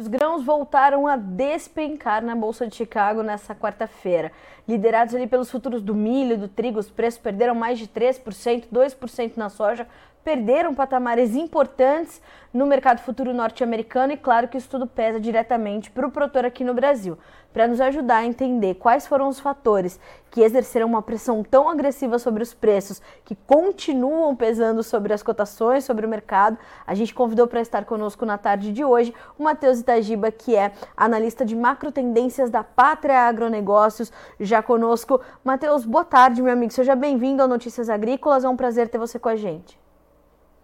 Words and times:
Os 0.00 0.08
grãos 0.08 0.42
voltaram 0.42 1.06
a 1.06 1.14
despencar 1.14 2.24
na 2.24 2.34
Bolsa 2.34 2.66
de 2.66 2.74
Chicago 2.74 3.22
nessa 3.22 3.54
quarta-feira. 3.54 4.32
Liderados 4.66 5.14
ali 5.14 5.26
pelos 5.26 5.50
futuros 5.50 5.82
do 5.82 5.94
milho 5.94 6.32
e 6.32 6.36
do 6.38 6.48
trigo, 6.48 6.78
os 6.78 6.88
preços 6.90 7.20
perderam 7.20 7.54
mais 7.54 7.78
de 7.78 7.86
3%, 7.86 8.64
2% 8.72 9.36
na 9.36 9.50
soja, 9.50 9.86
perderam 10.24 10.74
patamares 10.74 11.34
importantes 11.34 12.20
no 12.52 12.66
mercado 12.66 13.00
futuro 13.00 13.32
norte-americano 13.32 14.12
e 14.12 14.16
claro 14.16 14.48
que 14.48 14.58
isso 14.58 14.68
tudo 14.68 14.86
pesa 14.86 15.20
diretamente 15.20 15.90
para 15.90 16.06
o 16.06 16.10
produtor 16.10 16.44
aqui 16.44 16.64
no 16.64 16.74
Brasil. 16.74 17.16
Para 17.52 17.66
nos 17.66 17.80
ajudar 17.80 18.18
a 18.18 18.26
entender 18.26 18.74
quais 18.74 19.06
foram 19.06 19.28
os 19.28 19.40
fatores 19.40 19.98
que 20.30 20.40
exerceram 20.40 20.86
uma 20.86 21.02
pressão 21.02 21.42
tão 21.42 21.68
agressiva 21.68 22.18
sobre 22.18 22.42
os 22.42 22.54
preços, 22.54 23.02
que 23.24 23.34
continuam 23.34 24.36
pesando 24.36 24.82
sobre 24.82 25.12
as 25.12 25.22
cotações, 25.22 25.84
sobre 25.84 26.06
o 26.06 26.08
mercado, 26.08 26.56
a 26.86 26.94
gente 26.94 27.14
convidou 27.14 27.48
para 27.48 27.60
estar 27.60 27.84
conosco 27.84 28.24
na 28.24 28.38
tarde 28.38 28.72
de 28.72 28.84
hoje 28.84 29.12
o 29.38 29.42
Matheus 29.42 29.80
Itagiba, 29.80 30.30
que 30.30 30.54
é 30.54 30.72
analista 30.96 31.44
de 31.44 31.56
macro 31.56 31.90
tendências 31.90 32.50
da 32.50 32.62
Pátria 32.62 33.20
Agronegócios, 33.20 34.12
já 34.38 34.62
conosco. 34.62 35.20
Matheus, 35.42 35.84
boa 35.84 36.04
tarde, 36.04 36.42
meu 36.42 36.52
amigo. 36.52 36.72
Seja 36.72 36.94
bem-vindo 36.94 37.42
ao 37.42 37.48
Notícias 37.48 37.88
Agrícolas. 37.88 38.44
É 38.44 38.48
um 38.48 38.56
prazer 38.56 38.88
ter 38.88 38.98
você 38.98 39.18
com 39.18 39.28
a 39.28 39.36
gente. 39.36 39.80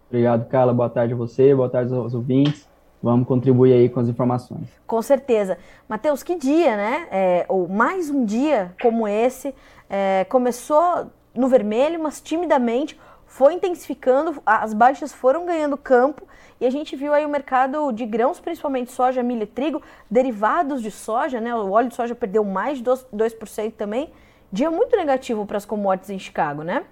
Obrigado, 0.09 0.47
Carla. 0.47 0.73
Boa 0.73 0.89
tarde 0.89 1.13
a 1.13 1.17
você, 1.17 1.53
boa 1.53 1.69
tarde 1.69 1.93
aos 1.93 2.13
ouvintes. 2.13 2.67
Vamos 3.01 3.27
contribuir 3.27 3.73
aí 3.73 3.89
com 3.89 3.99
as 3.99 4.07
informações. 4.07 4.67
Com 4.87 5.01
certeza. 5.01 5.57
Matheus, 5.87 6.23
que 6.23 6.35
dia, 6.35 6.75
né? 6.75 7.07
É, 7.11 7.45
ou 7.47 7.67
mais 7.67 8.09
um 8.09 8.25
dia 8.25 8.73
como 8.81 9.07
esse. 9.07 9.53
É, 9.89 10.25
começou 10.29 11.07
no 11.35 11.47
vermelho, 11.47 12.01
mas 12.01 12.19
timidamente 12.19 12.99
foi 13.25 13.53
intensificando, 13.53 14.41
as 14.45 14.73
baixas 14.73 15.13
foram 15.13 15.45
ganhando 15.45 15.77
campo 15.77 16.25
e 16.59 16.65
a 16.65 16.69
gente 16.69 16.95
viu 16.95 17.13
aí 17.13 17.25
o 17.25 17.29
mercado 17.29 17.91
de 17.91 18.05
grãos, 18.05 18.39
principalmente 18.39 18.91
soja, 18.91 19.21
milho 19.21 19.43
e 19.43 19.45
trigo, 19.45 19.81
derivados 20.09 20.81
de 20.81 20.89
soja, 20.89 21.39
né? 21.39 21.53
O 21.53 21.71
óleo 21.71 21.89
de 21.89 21.95
soja 21.95 22.15
perdeu 22.15 22.43
mais 22.43 22.79
de 22.79 22.83
2% 22.83 23.73
também. 23.73 24.09
Dia 24.51 24.71
muito 24.71 24.95
negativo 24.95 25.45
para 25.45 25.57
as 25.57 25.65
commodities 25.65 26.09
em 26.09 26.17
Chicago, 26.17 26.63
né? 26.63 26.85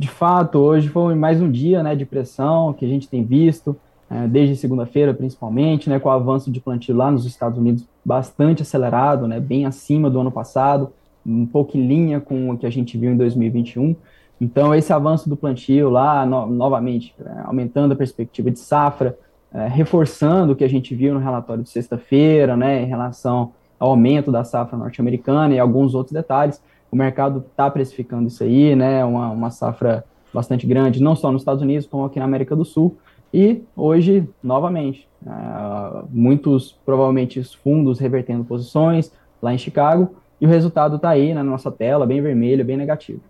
De 0.00 0.08
fato, 0.08 0.58
hoje 0.58 0.88
foi 0.88 1.14
mais 1.14 1.42
um 1.42 1.50
dia 1.50 1.82
né, 1.82 1.94
de 1.94 2.06
pressão 2.06 2.72
que 2.72 2.86
a 2.86 2.88
gente 2.88 3.06
tem 3.06 3.22
visto, 3.22 3.76
é, 4.10 4.26
desde 4.26 4.56
segunda-feira 4.56 5.12
principalmente, 5.12 5.90
né, 5.90 6.00
com 6.00 6.08
o 6.08 6.12
avanço 6.12 6.50
de 6.50 6.58
plantio 6.58 6.96
lá 6.96 7.10
nos 7.10 7.26
Estados 7.26 7.58
Unidos 7.58 7.84
bastante 8.02 8.62
acelerado, 8.62 9.28
né, 9.28 9.38
bem 9.38 9.66
acima 9.66 10.08
do 10.08 10.18
ano 10.18 10.32
passado, 10.32 10.90
um 11.24 11.44
pouco 11.44 11.76
em 11.76 11.86
linha 11.86 12.18
com 12.18 12.48
o 12.48 12.56
que 12.56 12.64
a 12.64 12.70
gente 12.70 12.96
viu 12.96 13.12
em 13.12 13.16
2021. 13.18 13.94
Então, 14.40 14.74
esse 14.74 14.90
avanço 14.90 15.28
do 15.28 15.36
plantio 15.36 15.90
lá, 15.90 16.24
no, 16.24 16.46
novamente, 16.46 17.14
é, 17.22 17.42
aumentando 17.44 17.92
a 17.92 17.96
perspectiva 17.96 18.50
de 18.50 18.58
safra, 18.58 19.18
é, 19.52 19.68
reforçando 19.68 20.54
o 20.54 20.56
que 20.56 20.64
a 20.64 20.68
gente 20.68 20.94
viu 20.94 21.12
no 21.12 21.20
relatório 21.20 21.62
de 21.62 21.68
sexta-feira, 21.68 22.56
né, 22.56 22.82
em 22.82 22.86
relação 22.86 23.52
ao 23.78 23.90
aumento 23.90 24.32
da 24.32 24.44
safra 24.44 24.78
norte-americana 24.78 25.52
e 25.52 25.58
alguns 25.58 25.94
outros 25.94 26.14
detalhes, 26.14 26.58
o 26.90 26.96
mercado 26.96 27.44
está 27.50 27.70
precificando 27.70 28.28
isso 28.28 28.42
aí, 28.42 28.74
né? 28.74 29.04
Uma, 29.04 29.30
uma 29.30 29.50
safra 29.50 30.04
bastante 30.32 30.66
grande, 30.66 31.02
não 31.02 31.14
só 31.14 31.30
nos 31.30 31.42
Estados 31.42 31.62
Unidos, 31.62 31.86
como 31.86 32.04
aqui 32.04 32.18
na 32.18 32.24
América 32.24 32.54
do 32.56 32.64
Sul. 32.64 32.96
E 33.32 33.62
hoje, 33.76 34.28
novamente, 34.42 35.08
uh, 35.24 36.06
muitos, 36.10 36.72
provavelmente, 36.84 37.38
os 37.38 37.54
fundos 37.54 37.98
revertendo 37.98 38.44
posições 38.44 39.12
lá 39.40 39.54
em 39.54 39.58
Chicago, 39.58 40.16
e 40.40 40.46
o 40.46 40.48
resultado 40.48 40.96
está 40.96 41.10
aí 41.10 41.32
na 41.34 41.44
nossa 41.44 41.70
tela, 41.70 42.06
bem 42.06 42.20
vermelho, 42.20 42.64
bem 42.64 42.76
negativo. 42.76 43.20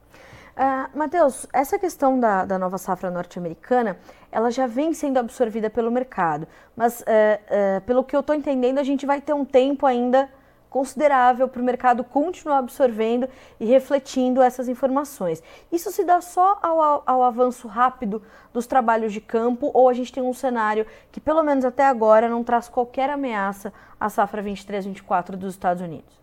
Uh, 0.56 0.98
Matheus, 0.98 1.47
essa 1.52 1.78
questão 1.78 2.19
da, 2.19 2.45
da 2.45 2.58
nova 2.58 2.78
safra 2.78 3.11
norte-americana, 3.11 3.97
ela 4.30 4.50
já 4.50 4.67
vem 4.67 4.92
sendo 4.92 5.19
absorvida 5.19 5.70
pelo 5.70 5.91
mercado, 5.91 6.47
mas 6.77 7.02
uh, 7.02 7.80
pelo 7.86 8.05
que 8.05 8.14
eu 8.14 8.20
estou 8.20 8.34
entendendo, 8.34 8.79
a 8.79 8.83
gente 8.83 9.07
vai 9.07 9.20
ter 9.20 9.33
um 9.33 9.45
tempo 9.45 9.86
ainda 9.86 10.29
considerável 10.70 11.48
para 11.48 11.61
o 11.61 11.64
mercado 11.64 12.05
continuar 12.05 12.58
absorvendo 12.58 13.29
e 13.58 13.67
refletindo 13.67 14.41
essas 14.41 14.69
informações. 14.69 15.42
Isso 15.70 15.91
se 15.91 16.05
dá 16.05 16.20
só 16.20 16.58
ao, 16.63 17.03
ao, 17.05 17.23
avanço 17.25 17.67
rápido 17.67 18.23
dos 18.55 18.67
trabalhos 18.67 19.13
de 19.13 19.20
campo 19.20 19.70
ou 19.75 19.89
a 19.89 19.92
gente 19.92 20.13
tem 20.13 20.23
um 20.23 20.33
cenário 20.33 20.86
que, 21.11 21.20
pelo 21.20 21.42
menos 21.42 21.64
até 21.64 21.85
agora, 21.85 22.29
não 22.29 22.45
traz 22.45 22.69
qualquer 22.69 23.11
ameaça 23.11 23.73
à 23.98 24.08
safra 24.08 24.42
23-24 24.42 25.33
dos 25.33 25.55
Estados 25.55 25.83
Unidos? 25.83 26.20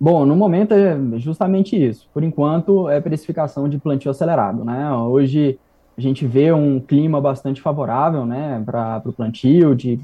Bom, 0.00 0.24
no 0.24 0.34
momento 0.34 0.72
é 0.72 0.96
justamente 1.18 1.76
isso. 1.76 2.08
Por 2.12 2.24
enquanto, 2.24 2.88
é 2.88 3.00
precificação 3.00 3.68
de 3.68 3.78
plantio 3.78 4.10
acelerado. 4.10 4.64
Né? 4.64 4.92
Hoje 4.92 5.58
a 5.96 6.00
gente 6.00 6.26
vê 6.26 6.52
um 6.52 6.80
clima 6.80 7.20
bastante 7.20 7.60
favorável 7.60 8.24
né, 8.24 8.62
para 8.64 9.02
o 9.04 9.12
plantio, 9.12 9.74
de 9.74 10.00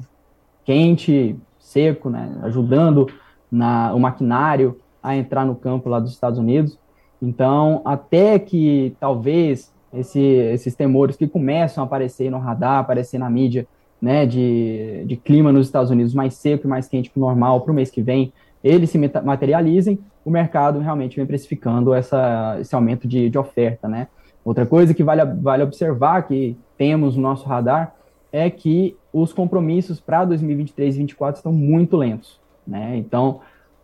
quente, 0.65 1.35
seco, 1.69 2.09
né, 2.09 2.39
ajudando 2.43 3.07
na, 3.51 3.95
o 3.95 4.01
maquinário 4.01 4.79
a 5.03 5.17
entrar 5.17 5.45
no 5.45 5.55
campo 5.55 5.89
lá 5.89 6.01
dos 6.01 6.13
Estados 6.13 6.39
Unidos. 6.39 6.79
Então, 7.21 7.83
até 7.85 8.39
que 8.39 8.97
talvez 8.99 9.73
esse, 9.93 10.21
esses 10.21 10.75
temores 10.75 11.17
que 11.17 11.27
começam 11.27 11.83
a 11.83 11.87
aparecer 11.87 12.31
no 12.31 12.39
radar, 12.39 12.79
aparecer 12.79 13.19
na 13.19 13.29
mídia, 13.29 13.67
né, 14.01 14.25
de, 14.27 15.05
de 15.07 15.17
clima 15.17 15.53
nos 15.53 15.67
Estados 15.67 15.91
Unidos 15.91 16.15
mais 16.15 16.35
seco 16.35 16.67
e 16.67 16.71
mais 16.71 16.89
quente 16.89 17.11
que 17.11 17.19
o 17.19 17.21
normal 17.21 17.61
para 17.63 17.73
o 17.73 17.75
mês 17.75 17.91
que 17.91 18.01
vem, 18.01 18.33
eles 18.63 18.91
se 18.91 18.99
materializem, 18.99 19.99
o 20.25 20.31
mercado 20.31 20.79
realmente 20.79 21.17
vem 21.17 21.27
precificando 21.27 21.95
essa, 21.95 22.57
esse 22.61 22.75
aumento 22.75 23.07
de, 23.07 23.29
de 23.29 23.39
oferta, 23.39 23.89
né. 23.89 24.09
Outra 24.45 24.65
coisa 24.65 24.95
que 24.95 25.03
vale, 25.03 25.25
vale 25.25 25.63
observar, 25.63 26.23
que 26.23 26.57
temos 26.77 27.17
no 27.17 27.23
nosso 27.23 27.47
radar, 27.47 27.95
é 28.33 28.51
que 28.51 28.97
os 29.13 29.33
compromissos 29.33 30.01
para 30.01 30.25
2023 30.25 30.95
e 30.95 30.99
2024 30.99 31.39
estão 31.39 31.53
muito 31.53 31.97
lentos. 31.97 32.41
Né? 32.67 32.97
Então, 32.97 33.41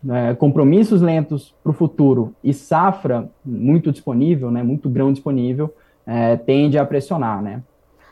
é, 0.07 0.35
compromissos 0.35 1.01
lentos 1.01 1.55
para 1.63 1.71
o 1.71 1.73
futuro 1.73 2.35
e 2.43 2.53
safra 2.53 3.29
muito 3.43 3.91
disponível, 3.91 4.51
né, 4.51 4.61
muito 4.61 4.87
grão 4.87 5.11
disponível, 5.11 5.73
é, 6.05 6.35
tende 6.35 6.77
a 6.77 6.85
pressionar. 6.85 7.41
Né? 7.41 7.63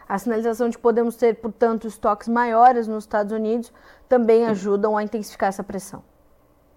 A 0.07 0.17
sinalização 0.17 0.69
de 0.69 0.77
podemos 0.77 1.15
ter, 1.15 1.35
portanto, 1.35 1.87
estoques 1.87 2.27
maiores 2.27 2.87
nos 2.87 3.03
Estados 3.03 3.31
Unidos 3.31 3.71
também 4.09 4.45
ajudam 4.45 4.97
a 4.97 5.03
intensificar 5.03 5.49
essa 5.49 5.63
pressão. 5.63 6.01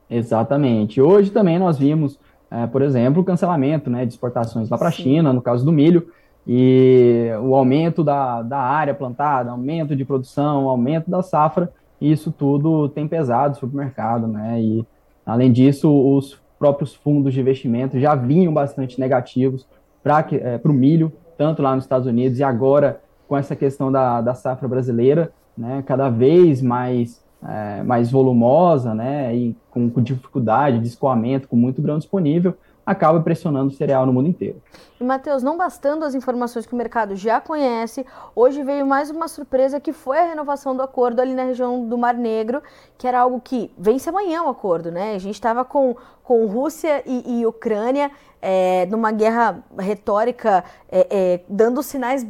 Exatamente. 0.09 1.01
Hoje 1.01 1.31
também 1.31 1.59
nós 1.59 1.79
vimos, 1.79 2.19
é, 2.51 2.67
por 2.67 2.83
exemplo, 2.83 3.23
o 3.23 3.25
cancelamento 3.25 3.91
né, 3.91 4.05
de 4.05 4.13
exportações 4.13 4.69
lá 4.69 4.79
para 4.79 4.89
a 4.89 4.93
China, 4.93 5.33
no 5.33 5.43
caso 5.43 5.65
do 5.65 5.73
milho, 5.73 6.09
e 6.47 7.29
o 7.43 7.55
aumento 7.57 8.05
da, 8.05 8.41
da 8.43 8.59
área 8.59 8.95
plantada, 8.95 9.51
aumento 9.51 9.97
de 9.97 10.05
produção, 10.05 10.69
aumento 10.69 11.11
da 11.11 11.23
safra, 11.23 11.73
isso 12.01 12.31
tudo 12.31 12.89
tem 12.89 13.09
pesado 13.09 13.57
sobre 13.57 13.75
o 13.75 13.79
mercado, 13.79 14.29
né? 14.29 14.61
E, 14.61 14.87
além 15.25 15.51
disso, 15.51 15.91
os 15.91 16.41
próprios 16.59 16.95
fundos 16.95 17.35
de 17.35 17.41
investimento 17.41 17.99
já 17.99 18.15
vinham 18.15 18.53
bastante 18.53 19.01
negativos 19.01 19.67
para 20.03 20.25
é, 20.33 20.61
o 20.63 20.73
milho, 20.73 21.13
tanto 21.37 21.63
lá 21.63 21.75
nos 21.75 21.85
Estados 21.85 22.07
Unidos 22.07 22.39
e 22.39 22.45
agora 22.45 23.01
com 23.27 23.37
essa 23.37 23.57
questão 23.57 23.91
da, 23.91 24.21
da 24.21 24.35
safra 24.35 24.69
brasileira, 24.69 25.33
né? 25.59 25.83
Cada 25.85 26.09
vez 26.09 26.63
mais, 26.63 27.25
é, 27.45 27.83
mais 27.83 28.11
volumosa, 28.11 28.95
né? 28.95 29.35
E 29.35 29.57
com, 29.69 29.91
com 29.91 30.01
dificuldade 30.01 30.79
de 30.79 30.87
escoamento, 30.87 31.49
com 31.49 31.57
muito 31.57 31.83
grão 31.83 31.99
disponível, 31.99 32.55
acaba 32.87 33.21
pressionando 33.21 33.67
o 33.67 33.77
cereal 33.77 34.07
no 34.07 34.13
mundo 34.13 34.29
inteiro. 34.29 34.63
E, 35.01 35.05
Matheus, 35.05 35.43
não 35.43 35.57
bastando 35.57 36.05
as 36.05 36.15
informações 36.15 36.65
que 36.65 36.73
o 36.73 36.77
mercado 36.77 37.17
já 37.17 37.41
conhece, 37.41 38.07
hoje 38.35 38.63
veio 38.63 38.87
mais 38.87 39.11
uma 39.11 39.27
surpresa 39.27 39.81
que 39.81 39.93
foi 39.93 40.19
a 40.19 40.25
renovação 40.25 40.77
do 40.77 40.83
acordo 40.83 41.21
ali 41.21 41.35
na 41.35 41.43
região 41.43 41.87
do 41.87 41.99
Mar 41.99 42.15
Negro, 42.15 42.63
que 42.97 43.09
era 43.09 43.21
algo 43.21 43.41
que 43.41 43.73
vence 43.77 44.09
amanhã 44.09 44.45
o 44.45 44.49
acordo, 44.49 44.93
né? 44.93 45.15
A 45.15 45.19
gente 45.19 45.35
estava 45.35 45.65
com, 45.65 45.97
com 46.23 46.47
Rússia 46.47 47.03
e, 47.05 47.41
e 47.41 47.47
Ucrânia 47.47 48.11
é, 48.41 48.87
numa 48.87 49.11
guerra 49.11 49.65
retórica, 49.77 50.63
é, 50.89 51.07
é, 51.11 51.41
dando 51.49 51.83
sinais 51.83 52.25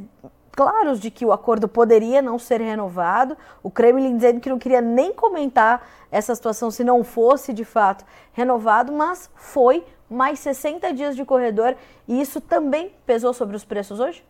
claros 0.57 0.99
de 0.99 1.11
que 1.11 1.27
o 1.27 1.33
acordo 1.33 1.69
poderia 1.69 2.23
não 2.23 2.39
ser 2.39 2.63
renovado. 2.63 3.37
O 3.63 3.71
Kremlin 3.71 4.17
dizendo 4.17 4.41
que 4.41 4.49
não 4.49 4.59
queria 4.59 4.81
nem 4.81 5.13
comentar 5.13 5.87
essa 6.11 6.35
situação 6.35 6.71
se 6.71 6.83
não 6.83 7.05
fosse 7.05 7.53
de 7.53 7.65
fato 7.65 8.05
renovado, 8.33 8.91
mas 8.91 9.31
foi 9.37 9.85
mais 10.09 10.39
60 10.39 10.95
dias 10.95 11.15
de 11.15 11.25
corredor 11.25 11.75
e 12.09 12.21
isso 12.21 12.41
também 12.41 12.91
pesou 13.05 13.35
sobre 13.35 13.55
os 13.55 13.65
preços 13.65 14.01
hoje? 14.01 14.25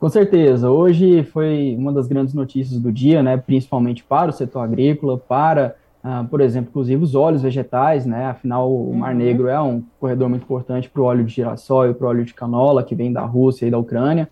Com 0.00 0.08
certeza. 0.08 0.70
Hoje 0.70 1.22
foi 1.24 1.76
uma 1.78 1.92
das 1.92 2.08
grandes 2.08 2.34
notícias 2.34 2.80
do 2.80 2.90
dia, 2.90 3.22
né, 3.22 3.36
principalmente 3.36 4.02
para 4.02 4.30
o 4.30 4.32
setor 4.32 4.60
agrícola, 4.60 5.18
para, 5.18 5.76
uh, 6.04 6.26
por 6.28 6.40
exemplo, 6.40 6.70
inclusive 6.70 7.02
os 7.02 7.14
óleos 7.14 7.42
vegetais, 7.42 8.06
né, 8.06 8.26
afinal 8.26 8.72
o 8.72 8.94
Mar 8.94 9.12
uhum. 9.12 9.18
Negro 9.18 9.48
é 9.48 9.60
um 9.60 9.82
corredor 10.00 10.28
muito 10.28 10.42
importante 10.42 10.88
para 10.88 11.02
o 11.02 11.04
óleo 11.04 11.24
de 11.24 11.34
girassol 11.34 11.90
e 11.90 11.94
para 11.94 12.06
o 12.06 12.08
óleo 12.10 12.24
de 12.24 12.34
canola, 12.34 12.82
que 12.82 12.94
vem 12.94 13.12
da 13.12 13.22
Rússia 13.22 13.66
e 13.66 13.70
da 13.70 13.78
Ucrânia, 13.78 14.28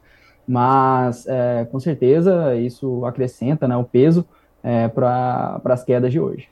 mas 0.46 1.26
é, 1.26 1.66
com 1.70 1.80
certeza 1.80 2.54
isso 2.54 3.04
acrescenta 3.04 3.66
né, 3.66 3.76
o 3.76 3.84
peso 3.84 4.26
é, 4.62 4.88
para 4.88 5.60
as 5.64 5.84
quedas 5.84 6.12
de 6.12 6.20
hoje. 6.20 6.48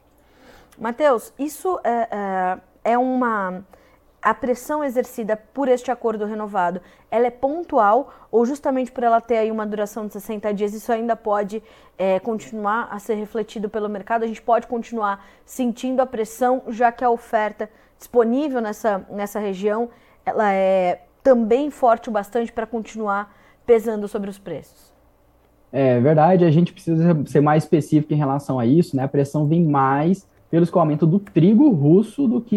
Matheus, 0.79 1.33
isso 1.39 1.79
é, 1.85 2.09
é 2.11 2.59
é 2.85 2.99
uma. 2.99 3.65
a 4.23 4.35
pressão 4.35 4.85
exercida 4.85 5.37
por 5.37 5.69
este 5.69 5.91
acordo 5.91 6.27
renovado, 6.27 6.81
ela 7.11 7.27
é 7.27 7.31
pontual 7.31 8.13
ou 8.31 8.45
justamente 8.45 8.93
por 8.93 9.03
ela 9.03 9.21
ter 9.21 9.39
aí 9.39 9.51
uma 9.51 9.67
duração 9.67 10.07
de 10.07 10.13
60 10.13 10.53
dias, 10.53 10.75
isso 10.75 10.93
ainda 10.93 11.17
pode 11.17 11.63
é, 11.97 12.21
continuar 12.21 12.89
a 12.91 12.99
ser 12.99 13.15
refletido 13.15 13.69
pelo 13.69 13.89
mercado? 13.89 14.23
A 14.23 14.27
gente 14.27 14.43
pode 14.43 14.67
continuar 14.67 15.25
sentindo 15.45 16.01
a 16.01 16.07
pressão, 16.07 16.63
já 16.69 16.93
que 16.93 17.03
a 17.03 17.11
oferta 17.11 17.69
disponível 17.99 18.61
nessa, 18.61 19.05
nessa 19.11 19.39
região, 19.39 19.89
ela 20.27 20.53
é 20.53 21.03
também 21.23 21.71
forte 21.71 22.11
o 22.11 22.13
bastante 22.13 22.53
para 22.53 22.67
continuar 22.67 23.35
pesando 23.67 24.09
sobre 24.09 24.31
os 24.31 24.39
preços? 24.39 24.93
É 25.73 25.99
verdade, 25.99 26.45
a 26.45 26.51
gente 26.51 26.73
precisa 26.73 27.21
ser 27.27 27.41
mais 27.41 27.65
específico 27.65 28.13
em 28.15 28.17
relação 28.17 28.61
a 28.61 28.67
isso, 28.67 28.97
né? 28.97 29.03
A 29.03 29.09
pressão 29.09 29.47
vem 29.47 29.65
mais 29.65 30.25
pelo 30.49 30.63
escoamento 30.63 31.05
do 31.05 31.19
trigo 31.19 31.69
russo 31.71 32.29
do 32.29 32.41
que 32.41 32.57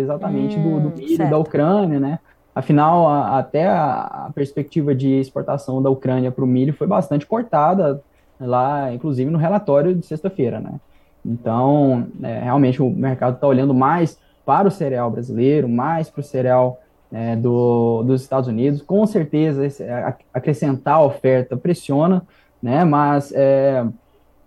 exatamente 0.00 0.58
hum, 0.58 0.80
do, 0.80 0.90
do, 0.90 0.96
milho 0.96 1.16
certo. 1.16 1.30
da 1.30 1.38
Ucrânia, 1.38 2.00
né? 2.00 2.18
Afinal, 2.52 3.06
a, 3.06 3.38
até 3.38 3.68
a, 3.68 4.26
a, 4.26 4.32
perspectiva 4.34 4.92
de 4.92 5.20
exportação 5.20 5.80
da 5.80 5.88
Ucrânia 5.88 6.32
para 6.32 6.42
o 6.42 6.46
milho 6.48 6.72
foi 6.72 6.88
bastante 6.88 7.24
cortada 7.24 8.02
lá, 8.40 8.92
inclusive 8.92 9.30
no 9.30 9.38
relatório 9.38 9.94
de 9.94 10.04
sexta-feira, 10.04 10.58
né? 10.58 10.80
Então, 11.24 12.08
é, 12.22 12.40
realmente 12.40 12.82
o 12.82 12.90
mercado 12.90 13.34
está 13.34 13.46
olhando 13.46 13.72
mais 13.72 14.18
para 14.44 14.66
o 14.66 14.70
cereal 14.70 15.08
brasileiro, 15.08 15.68
mais 15.68 16.10
para 16.10 16.20
o 16.20 16.24
cereal 16.24 16.80
é, 17.12 17.36
do, 17.36 18.02
dos 18.02 18.22
Estados 18.22 18.48
Unidos. 18.48 18.82
Com 18.82 19.06
certeza, 19.06 19.64
esse, 19.64 19.84
acrescentar 20.32 20.94
a 20.96 21.02
oferta 21.02 21.56
pressiona, 21.56 22.22
né? 22.62 22.84
Mas 22.84 23.32
é, 23.32 23.86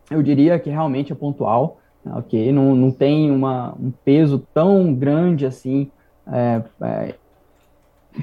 eu 0.10 0.22
diria 0.22 0.60
que 0.60 0.70
realmente 0.70 1.12
é 1.12 1.16
pontual 1.16 1.78
ok? 2.06 2.52
Não, 2.52 2.76
não 2.76 2.92
tem 2.92 3.32
uma, 3.32 3.74
um 3.80 3.92
peso 3.92 4.40
tão 4.54 4.94
grande 4.94 5.46
assim 5.46 5.92
é, 6.28 6.64
é, 6.82 7.16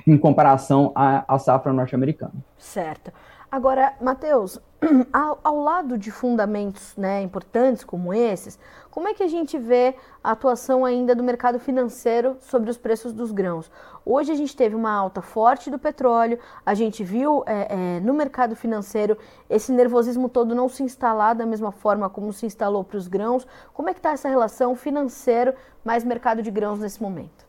em 0.06 0.16
comparação 0.16 0.92
à, 0.94 1.24
à 1.34 1.38
safra 1.38 1.72
norte-americana. 1.72 2.32
Certo. 2.56 3.12
Agora, 3.50 3.94
Matheus, 3.98 4.60
ao, 5.10 5.40
ao, 5.42 5.62
lado 5.62 5.96
de 5.96 6.10
fundamentos 6.10 6.94
né, 6.98 7.22
importantes 7.22 7.82
como 7.82 8.12
esses, 8.12 8.58
como 8.90 9.08
é 9.08 9.14
que 9.14 9.22
a 9.22 9.26
gente 9.26 9.56
vê 9.56 9.96
a 10.22 10.32
atuação 10.32 10.84
ainda 10.84 11.14
do 11.14 11.24
mercado 11.24 11.58
financeiro 11.58 12.36
sobre 12.40 12.68
os 12.68 12.76
preços 12.76 13.10
dos 13.10 13.32
grãos? 13.32 13.70
Hoje 14.04 14.30
a 14.32 14.34
gente 14.34 14.54
teve 14.54 14.76
uma 14.76 14.92
alta 14.92 15.22
forte 15.22 15.70
do 15.70 15.78
petróleo, 15.78 16.38
a 16.64 16.74
gente 16.74 17.02
viu 17.02 17.42
é, 17.46 17.96
é, 17.96 18.00
no 18.00 18.12
mercado 18.12 18.54
financeiro 18.54 19.16
esse 19.48 19.72
nervosismo 19.72 20.28
todo 20.28 20.54
não 20.54 20.68
se 20.68 20.82
instalar 20.82 21.34
da 21.34 21.46
mesma 21.46 21.72
forma 21.72 22.10
como 22.10 22.34
se 22.34 22.44
instalou 22.44 22.84
para 22.84 22.98
os 22.98 23.08
grãos. 23.08 23.46
Como 23.72 23.88
é 23.88 23.94
que 23.94 23.98
está 23.98 24.10
essa 24.10 24.28
relação 24.28 24.76
financeiro 24.76 25.54
mais 25.82 26.04
mercado 26.04 26.42
de 26.42 26.50
grãos 26.50 26.80
nesse 26.80 27.02
momento? 27.02 27.47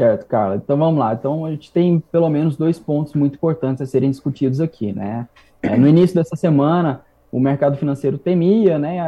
Certo, 0.00 0.24
Carla. 0.24 0.56
Então 0.56 0.78
vamos 0.78 0.98
lá. 0.98 1.12
Então 1.12 1.44
a 1.44 1.50
gente 1.50 1.70
tem 1.70 2.00
pelo 2.10 2.30
menos 2.30 2.56
dois 2.56 2.78
pontos 2.78 3.12
muito 3.12 3.34
importantes 3.34 3.82
a 3.82 3.86
serem 3.86 4.10
discutidos 4.10 4.58
aqui, 4.58 4.94
né? 4.94 5.28
É, 5.62 5.76
no 5.76 5.86
início 5.86 6.16
dessa 6.16 6.34
semana, 6.36 7.02
o 7.30 7.38
mercado 7.38 7.76
financeiro 7.76 8.16
temia, 8.16 8.78
né, 8.78 8.98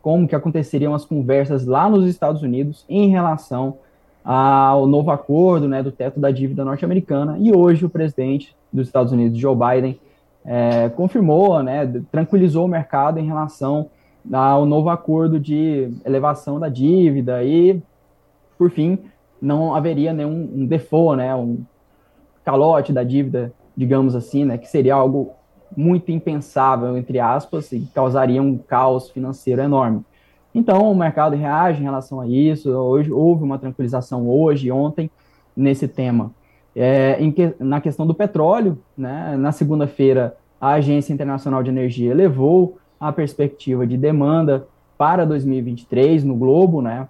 como 0.00 0.28
que 0.28 0.36
aconteceriam 0.36 0.94
as 0.94 1.04
conversas 1.04 1.66
lá 1.66 1.90
nos 1.90 2.06
Estados 2.06 2.42
Unidos 2.42 2.84
em 2.88 3.08
relação 3.08 3.78
ao 4.24 4.86
novo 4.86 5.10
acordo, 5.10 5.66
né, 5.66 5.82
do 5.82 5.90
teto 5.90 6.20
da 6.20 6.30
dívida 6.30 6.64
norte-americana. 6.64 7.36
E 7.40 7.52
hoje 7.52 7.84
o 7.84 7.90
presidente 7.90 8.54
dos 8.72 8.86
Estados 8.86 9.10
Unidos, 9.10 9.36
Joe 9.36 9.56
Biden, 9.56 9.98
é, 10.44 10.88
confirmou, 10.90 11.60
né, 11.60 11.92
tranquilizou 12.12 12.66
o 12.66 12.68
mercado 12.68 13.18
em 13.18 13.26
relação 13.26 13.90
ao 14.32 14.64
novo 14.64 14.90
acordo 14.90 15.40
de 15.40 15.90
elevação 16.04 16.60
da 16.60 16.68
dívida 16.68 17.42
e, 17.42 17.82
por 18.56 18.70
fim, 18.70 18.96
não 19.46 19.74
haveria 19.74 20.12
nenhum 20.12 20.50
um 20.54 20.66
default, 20.66 21.16
né, 21.16 21.34
um 21.34 21.64
calote 22.44 22.92
da 22.92 23.04
dívida, 23.04 23.52
digamos 23.76 24.16
assim, 24.16 24.44
né, 24.44 24.58
que 24.58 24.66
seria 24.66 24.94
algo 24.94 25.30
muito 25.76 26.10
impensável, 26.10 26.96
entre 26.96 27.20
aspas, 27.20 27.70
e 27.70 27.80
causaria 27.94 28.42
um 28.42 28.58
caos 28.58 29.10
financeiro 29.10 29.62
enorme. 29.62 30.04
Então, 30.54 30.90
o 30.90 30.94
mercado 30.96 31.36
reage 31.36 31.80
em 31.80 31.84
relação 31.84 32.20
a 32.20 32.26
isso. 32.26 32.70
Hoje 32.70 33.12
houve 33.12 33.44
uma 33.44 33.58
tranquilização 33.58 34.28
hoje, 34.28 34.70
ontem, 34.72 35.10
nesse 35.56 35.86
tema. 35.86 36.32
É, 36.74 37.18
que, 37.30 37.54
na 37.60 37.80
questão 37.80 38.06
do 38.06 38.14
petróleo, 38.14 38.78
né, 38.96 39.36
na 39.36 39.52
segunda-feira, 39.52 40.36
a 40.60 40.70
Agência 40.70 41.12
Internacional 41.12 41.62
de 41.62 41.70
Energia 41.70 42.10
elevou 42.10 42.78
a 42.98 43.12
perspectiva 43.12 43.86
de 43.86 43.96
demanda 43.96 44.66
para 44.96 45.26
2023 45.26 46.24
no 46.24 46.34
globo, 46.34 46.80
né, 46.80 47.06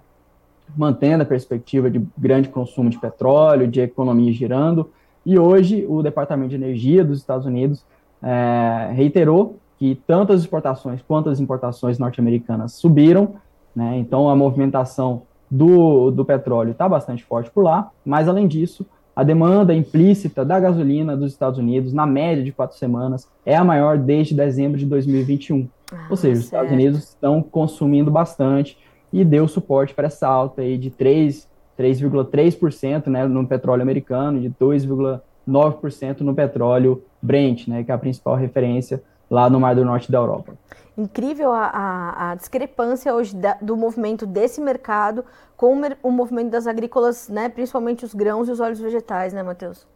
mantendo 0.75 1.23
a 1.23 1.25
perspectiva 1.25 1.89
de 1.89 2.05
grande 2.17 2.49
consumo 2.49 2.89
de 2.89 2.99
petróleo, 2.99 3.67
de 3.67 3.81
economia 3.81 4.31
girando. 4.31 4.89
E 5.25 5.37
hoje, 5.37 5.85
o 5.87 6.01
Departamento 6.01 6.49
de 6.49 6.55
Energia 6.55 7.03
dos 7.03 7.19
Estados 7.19 7.45
Unidos 7.45 7.85
é, 8.21 8.91
reiterou 8.93 9.57
que 9.77 9.95
tanto 10.07 10.33
as 10.33 10.41
exportações 10.41 11.01
quanto 11.01 11.29
as 11.29 11.39
importações 11.39 11.99
norte-americanas 11.99 12.73
subiram, 12.73 13.35
né? 13.75 13.97
então 13.97 14.27
a 14.27 14.35
movimentação 14.35 15.23
do, 15.49 16.09
do 16.11 16.25
petróleo 16.25 16.71
está 16.71 16.89
bastante 16.89 17.23
forte 17.23 17.49
por 17.51 17.63
lá, 17.63 17.91
mas 18.03 18.27
além 18.27 18.47
disso, 18.47 18.85
a 19.15 19.23
demanda 19.23 19.73
implícita 19.73 20.45
da 20.45 20.59
gasolina 20.59 21.17
dos 21.17 21.31
Estados 21.31 21.57
Unidos, 21.57 21.93
na 21.93 22.05
média 22.05 22.43
de 22.43 22.51
quatro 22.51 22.77
semanas, 22.77 23.27
é 23.45 23.55
a 23.55 23.63
maior 23.63 23.97
desde 23.97 24.35
dezembro 24.35 24.77
de 24.77 24.85
2021. 24.85 25.67
Ah, 25.91 26.07
Ou 26.09 26.15
seja, 26.15 26.35
certo. 26.35 26.39
os 26.39 26.45
Estados 26.45 26.71
Unidos 26.71 26.99
estão 27.09 27.41
consumindo 27.41 28.11
bastante 28.11 28.77
e 29.17 29.25
deu 29.25 29.47
suporte 29.47 29.95
para 29.95 30.07
essa 30.07 30.27
alta 30.27 30.61
aí 30.61 30.77
de 30.77 30.91
3,3% 30.91 33.07
né, 33.07 33.25
no 33.25 33.47
petróleo 33.47 33.81
americano, 33.81 34.39
de 34.39 34.51
2,9% 34.51 36.21
no 36.21 36.35
petróleo 36.35 37.03
Brent, 37.21 37.67
né, 37.67 37.83
que 37.83 37.91
é 37.91 37.95
a 37.95 37.97
principal 37.97 38.35
referência 38.35 39.01
lá 39.29 39.49
no 39.49 39.59
Mar 39.59 39.75
do 39.75 39.83
Norte 39.83 40.09
da 40.11 40.19
Europa. 40.19 40.53
Incrível 40.95 41.51
a, 41.51 41.65
a, 41.65 42.31
a 42.31 42.35
discrepância 42.35 43.13
hoje 43.13 43.35
da, 43.35 43.57
do 43.61 43.75
movimento 43.75 44.25
desse 44.25 44.61
mercado 44.61 45.25
com 45.55 45.79
o, 46.03 46.11
movimento 46.11 46.51
das 46.51 46.67
agrícolas, 46.67 47.27
né, 47.27 47.49
principalmente 47.49 48.05
os 48.05 48.13
grãos 48.13 48.47
e 48.47 48.51
os 48.51 48.59
óleos 48.59 48.79
vegetais, 48.79 49.33
né, 49.33 49.41
Matheus? 49.41 49.87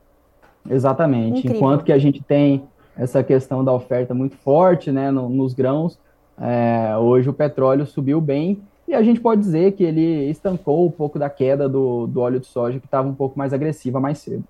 Exatamente. 0.68 1.40
Incrível. 1.40 1.58
Enquanto 1.58 1.84
que 1.84 1.92
a 1.92 2.00
gente 2.00 2.24
tem 2.24 2.64
essa 2.98 3.24
questão 3.24 3.64
da 3.64 3.72
oferta 3.72 4.14
muito 4.14 4.36
forte 4.38 4.92
né, 4.92 5.12
no, 5.12 5.30
nos 5.30 5.54
grãos, 5.54 6.00
é, 6.40 6.98
hoje 6.98 7.30
o 7.30 7.34
petróleo 7.34 7.86
subiu 7.86 8.20
bem 8.20 8.62
e 8.88 8.94
a 8.94 9.02
gente 9.02 9.20
pode 9.20 9.42
dizer 9.42 9.74
que 9.74 9.84
ele 9.84 10.30
estancou 10.30 10.86
um 10.86 10.92
pouco 10.92 11.18
da 11.18 11.30
queda 11.30 11.70
do, 11.70 12.08
do 12.08 12.20
óleo 12.20 12.40
de 12.40 12.48
soja, 12.48 12.80
que 12.80 12.86
estava 12.86 13.08
um 13.08 13.16
pouco 13.16 13.38
mais 13.38 13.54
agressiva 13.54 14.00
mais 14.00 14.20
cedo. 14.20 14.44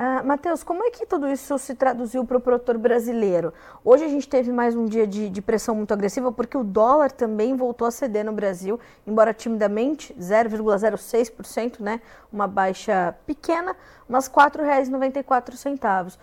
Uh, 0.00 0.26
Matheus, 0.26 0.62
como 0.62 0.82
é 0.82 0.90
que 0.90 1.04
tudo 1.04 1.28
isso 1.28 1.58
se 1.58 1.74
traduziu 1.74 2.24
para 2.24 2.38
o 2.38 2.40
produtor 2.40 2.78
brasileiro? 2.78 3.52
Hoje 3.84 4.02
a 4.02 4.08
gente 4.08 4.26
teve 4.26 4.50
mais 4.50 4.74
um 4.74 4.86
dia 4.86 5.06
de, 5.06 5.28
de, 5.28 5.42
pressão 5.42 5.74
muito 5.74 5.92
agressiva 5.92 6.32
porque 6.32 6.56
o 6.56 6.64
dólar 6.64 7.12
também 7.12 7.54
voltou 7.54 7.86
a 7.86 7.90
ceder 7.90 8.24
no 8.24 8.32
Brasil, 8.32 8.80
embora 9.06 9.34
timidamente, 9.34 10.14
0,06%, 10.14 11.80
né? 11.80 12.00
Uma 12.32 12.46
baixa 12.46 13.14
pequena, 13.26 13.76
mas 14.08 14.26
R$ 14.26 14.32
4,94. 14.36 16.14
Uh, 16.16 16.18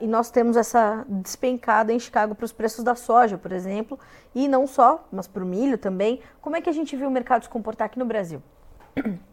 e 0.00 0.06
nós 0.06 0.30
temos 0.30 0.56
essa 0.56 1.04
despencada 1.08 1.92
em 1.92 1.98
Chicago 1.98 2.36
para 2.36 2.44
os 2.44 2.52
preços 2.52 2.84
da 2.84 2.94
soja, 2.94 3.36
por 3.36 3.50
exemplo, 3.50 3.98
e 4.32 4.46
não 4.46 4.64
só, 4.64 5.08
mas 5.10 5.26
para 5.26 5.42
o 5.42 5.46
milho 5.46 5.76
também. 5.76 6.20
Como 6.40 6.54
é 6.54 6.60
que 6.60 6.70
a 6.70 6.72
gente 6.72 6.94
viu 6.94 7.08
o 7.08 7.10
mercado 7.10 7.42
se 7.42 7.48
comportar 7.48 7.86
aqui 7.86 7.98
no 7.98 8.06
Brasil? 8.06 8.40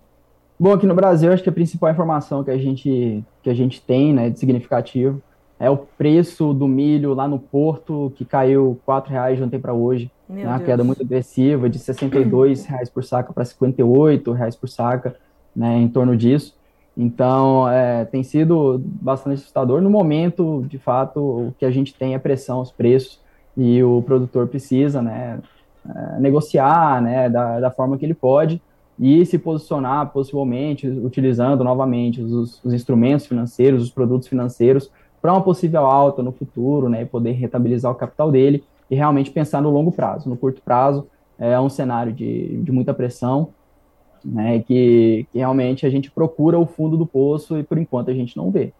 Bom, 0.61 0.73
aqui 0.73 0.85
no 0.85 0.93
Brasil, 0.93 1.31
acho 1.31 1.41
que 1.41 1.47
a 1.47 1.53
principal 1.53 1.89
informação 1.89 2.43
que 2.43 2.51
a 2.51 2.57
gente, 2.57 3.23
que 3.41 3.49
a 3.49 3.53
gente 3.53 3.81
tem, 3.81 4.13
né, 4.13 4.29
de 4.29 4.37
significativo, 4.37 5.21
é 5.57 5.69
o 5.69 5.77
preço 5.77 6.53
do 6.53 6.67
milho 6.67 7.13
lá 7.13 7.29
no 7.29 7.39
Porto, 7.39 8.11
que 8.17 8.25
caiu 8.25 8.77
R$ 8.85 9.01
reais 9.07 9.37
de 9.37 9.43
ontem 9.43 9.57
para 9.57 9.73
hoje. 9.73 10.11
Né, 10.27 10.45
uma 10.45 10.59
queda 10.59 10.83
muito 10.83 11.01
agressiva, 11.01 11.69
de 11.69 11.79
62 11.79 12.65
reais 12.65 12.89
por 12.89 13.05
saca 13.05 13.31
para 13.31 13.45
58 13.45 14.33
reais 14.33 14.53
por 14.57 14.67
saca, 14.67 15.15
né, 15.55 15.77
em 15.77 15.87
torno 15.87 16.17
disso. 16.17 16.53
Então, 16.95 17.69
é, 17.69 18.03
tem 18.03 18.21
sido 18.21 18.81
bastante 18.83 19.35
assustador. 19.35 19.79
No 19.79 19.89
momento, 19.89 20.65
de 20.67 20.77
fato, 20.77 21.21
o 21.21 21.55
que 21.57 21.63
a 21.63 21.71
gente 21.71 21.93
tem 21.93 22.15
é 22.15 22.19
pressão 22.19 22.57
aos 22.57 22.69
preços 22.69 23.21
e 23.55 23.81
o 23.81 24.01
produtor 24.01 24.49
precisa 24.49 25.01
né, 25.01 25.39
é, 25.87 26.19
negociar 26.19 27.01
né, 27.01 27.29
da, 27.29 27.61
da 27.61 27.71
forma 27.71 27.97
que 27.97 28.05
ele 28.05 28.13
pode 28.13 28.61
e 29.00 29.25
se 29.25 29.39
posicionar 29.39 30.12
possivelmente 30.12 30.88
utilizando 30.88 31.63
novamente 31.63 32.22
os, 32.22 32.63
os 32.63 32.74
instrumentos 32.74 33.25
financeiros, 33.25 33.84
os 33.84 33.89
produtos 33.89 34.27
financeiros 34.27 34.91
para 35.22 35.32
uma 35.32 35.41
possível 35.41 35.86
alta 35.86 36.22
no 36.22 36.32
futuro, 36.32 36.89
né, 36.89 37.03
e 37.03 37.06
poder 37.06 37.32
rentabilizar 37.32 37.91
o 37.91 37.96
capital 37.96 38.32
dele 38.32 38.63
e 38.89 38.96
realmente 38.96 39.32
pensar 39.32 39.62
no 39.62 39.70
longo 39.70 39.91
prazo. 39.91 40.29
No 40.29 40.36
curto 40.36 40.62
prazo 40.62 41.08
é 41.38 41.60
um 41.60 41.70
cenário 41.70 42.12
de, 42.12 42.62
de 42.62 42.72
muita 42.72 42.94
pressão, 42.94 43.50
né, 44.24 44.60
que, 44.60 45.25
que 45.32 45.38
realmente 45.38 45.86
a 45.86 45.89
gente 45.89 46.12
procura 46.12 46.60
o 46.60 46.65
fundo 46.65 46.98
do 46.98 47.06
poço 47.06 47.58
e 47.58 47.63
por 47.63 47.77
enquanto 47.77 48.12
a 48.12 48.13
gente 48.13 48.36
não 48.36 48.51
vê. 48.51 48.74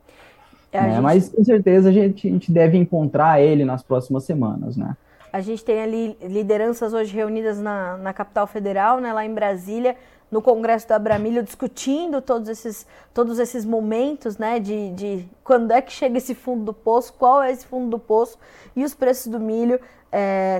É, 0.72 0.82
né, 0.82 0.92
gente... 0.92 1.02
Mas 1.02 1.30
com 1.30 1.44
certeza 1.44 1.90
a 1.90 1.92
gente, 1.94 2.28
a 2.28 2.32
gente 2.32 2.52
deve 2.52 2.78
encontrar 2.78 3.42
ele 3.42 3.64
nas 3.64 3.82
próximas 3.82 4.24
semanas, 4.24 4.76
né? 4.76 4.96
A 5.32 5.42
gente 5.42 5.64
tem 5.64 5.82
ali 5.82 6.18
lideranças 6.22 6.94
hoje 6.94 7.16
reunidas 7.16 7.60
na, 7.60 7.98
na 7.98 8.14
capital 8.14 8.48
federal, 8.48 9.00
né, 9.00 9.14
lá 9.14 9.26
em 9.26 9.34
Brasília, 9.34 9.96
no 10.32 10.42
Congresso 10.42 10.88
da 10.88 10.96
Abramilho 10.96 11.44
discutindo 11.44 12.22
todos 12.22 12.50
esses, 12.50 12.86
todos 13.14 13.40
esses 13.40 13.66
momentos, 13.66 14.38
né, 14.38 14.60
de, 14.60 14.92
de 14.92 15.30
quando 15.44 15.72
é 15.72 15.82
que 15.82 15.92
chega 15.92 16.18
esse 16.18 16.36
fundo 16.36 16.66
do 16.66 16.74
poço, 16.74 17.14
qual 17.14 17.42
é 17.42 17.52
esse 17.52 17.66
fundo 17.66 17.90
do 17.90 18.00
poço, 18.00 18.38
e 18.76 18.84
os 18.84 18.94
preços 18.94 19.28
do 19.28 19.40
milho 19.40 19.80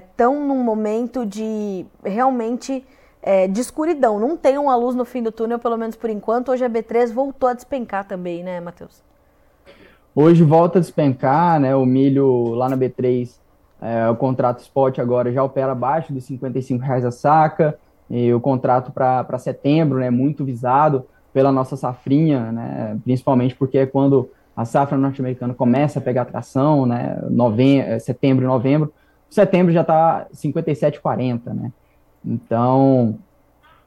estão 0.04 0.36
é, 0.36 0.40
num 0.40 0.64
momento 0.64 1.26
de 1.26 1.86
realmente 2.04 2.86
é, 3.22 3.48
de 3.48 3.60
escuridão. 3.60 4.20
Não 4.20 4.38
tem 4.38 4.58
uma 4.58 4.76
luz 4.76 4.96
no 4.96 5.06
fim 5.06 5.22
do 5.22 5.32
túnel, 5.32 5.60
pelo 5.60 5.78
menos 5.78 5.96
por 5.96 6.10
enquanto. 6.10 6.52
Hoje 6.52 6.64
a 6.64 6.70
B3 6.70 7.12
voltou 7.12 7.50
a 7.50 7.54
despencar 7.54 8.08
também, 8.08 8.44
né, 8.44 8.60
Matheus? 8.60 9.04
Hoje 10.16 10.44
volta 10.44 10.80
a 10.80 10.82
despencar, 10.82 11.60
né? 11.60 11.76
O 11.76 11.86
milho 11.86 12.54
lá 12.54 12.70
na 12.70 12.78
B3, 12.78 13.30
é, 13.82 14.10
o 14.10 14.16
contrato 14.16 14.60
spot 14.60 15.00
agora 15.00 15.32
já 15.32 15.44
opera 15.44 15.72
abaixo 15.72 16.14
de 16.14 16.22
55 16.22 16.84
reais 16.84 17.06
a 17.06 17.12
saca. 17.12 17.78
E 18.10 18.34
o 18.34 18.42
contrato 18.42 18.92
para 18.92 19.38
setembro, 19.38 20.00
né, 20.00 20.10
muito 20.10 20.44
visado 20.44 21.06
pela 21.32 21.52
nossa 21.52 21.78
safrinha, 21.78 22.52
né, 22.52 22.98
principalmente 23.04 23.56
porque 23.56 23.78
é 23.78 23.86
quando 23.86 24.30
a 24.58 24.66
safra 24.66 24.98
norte-americana 24.98 25.54
começa 25.54 26.00
a 26.00 26.02
pegar 26.02 26.26
tração, 26.26 26.86
né, 26.86 27.20
novembro, 27.30 28.00
setembro 28.00 28.44
e 28.44 28.48
novembro. 28.48 28.92
Setembro 29.30 29.72
já 29.72 29.82
está 29.82 30.26
57,40, 30.34 31.54
né? 31.54 31.72
Então, 32.26 33.20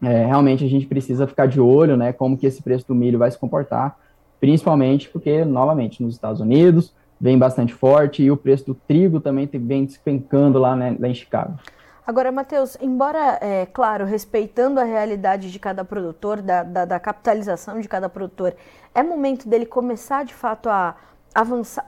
é, 0.01 0.25
realmente 0.25 0.65
a 0.65 0.69
gente 0.69 0.87
precisa 0.87 1.27
ficar 1.27 1.47
de 1.47 1.61
olho, 1.61 1.97
né, 1.97 2.13
como 2.13 2.39
que 2.39 2.47
esse 2.47 2.63
preço 2.63 2.87
do 2.87 2.95
milho 2.95 3.19
vai 3.19 3.31
se 3.31 3.39
comportar, 3.39 3.99
principalmente 4.41 5.09
porque, 5.09 5.45
novamente, 5.45 6.01
nos 6.01 6.15
Estados 6.15 6.41
Unidos 6.41 6.95
vem 7.23 7.39
bastante 7.39 7.73
forte 7.73 8.21
e 8.21 8.33
o 8.33 8.37
preço 8.37 8.67
do 8.67 8.75
trigo 8.75 9.21
também 9.21 9.49
vem 9.53 9.85
despencando 9.85 10.59
lá, 10.59 10.75
né, 10.75 10.97
lá 10.99 11.07
em 11.07 11.15
Chicago. 11.15 11.57
Agora, 12.05 12.33
Matheus, 12.33 12.77
embora, 12.81 13.39
é, 13.41 13.65
claro, 13.67 14.05
respeitando 14.05 14.81
a 14.81 14.83
realidade 14.83 15.53
de 15.53 15.59
cada 15.61 15.85
produtor, 15.85 16.43
da, 16.43 16.65
da, 16.65 16.85
da, 16.85 16.99
capitalização 16.99 17.81
de 17.81 17.87
cada 17.87 18.09
produtor, 18.09 18.57
é 18.93 19.05
momento 19.05 19.49
dele 19.49 19.65
começar 19.65 20.25
de 20.25 20.35
fato 20.35 20.69
a 20.69 20.97
avançar. 21.33 21.85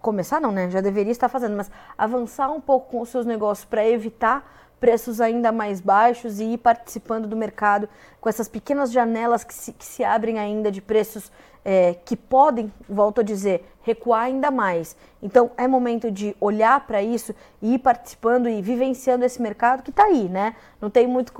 Começar 0.00 0.40
não, 0.40 0.50
né? 0.50 0.68
Já 0.68 0.80
deveria 0.80 1.12
estar 1.12 1.28
fazendo, 1.28 1.56
mas 1.56 1.70
avançar 1.96 2.50
um 2.50 2.60
pouco 2.60 2.90
com 2.90 3.00
os 3.02 3.08
seus 3.08 3.24
negócios 3.24 3.64
para 3.64 3.86
evitar 3.86 4.52
preços 4.80 5.20
ainda 5.20 5.52
mais 5.52 5.80
baixos 5.80 6.40
e 6.40 6.54
ir 6.54 6.58
participando 6.58 7.28
do 7.28 7.36
mercado 7.36 7.88
com 8.20 8.28
essas 8.28 8.48
pequenas 8.48 8.90
janelas 8.90 9.44
que 9.44 9.54
se, 9.54 9.72
que 9.72 9.84
se 9.84 10.02
abrem 10.02 10.40
ainda 10.40 10.72
de 10.72 10.82
preços 10.82 11.30
é, 11.64 11.94
que 12.04 12.16
podem, 12.16 12.72
volto 12.88 13.20
a 13.20 13.24
dizer, 13.24 13.64
recuar 13.82 14.22
ainda 14.22 14.50
mais. 14.50 14.96
Então 15.22 15.50
é 15.56 15.66
momento 15.66 16.10
de 16.10 16.34
olhar 16.40 16.86
para 16.86 17.02
isso 17.02 17.34
e 17.60 17.74
ir 17.74 17.78
participando 17.78 18.48
e 18.48 18.60
vivenciando 18.62 19.24
esse 19.24 19.40
mercado 19.40 19.82
que 19.82 19.90
está 19.90 20.04
aí, 20.04 20.28
né? 20.28 20.54
Não 20.80 20.90
tem 20.90 21.06
muito 21.06 21.32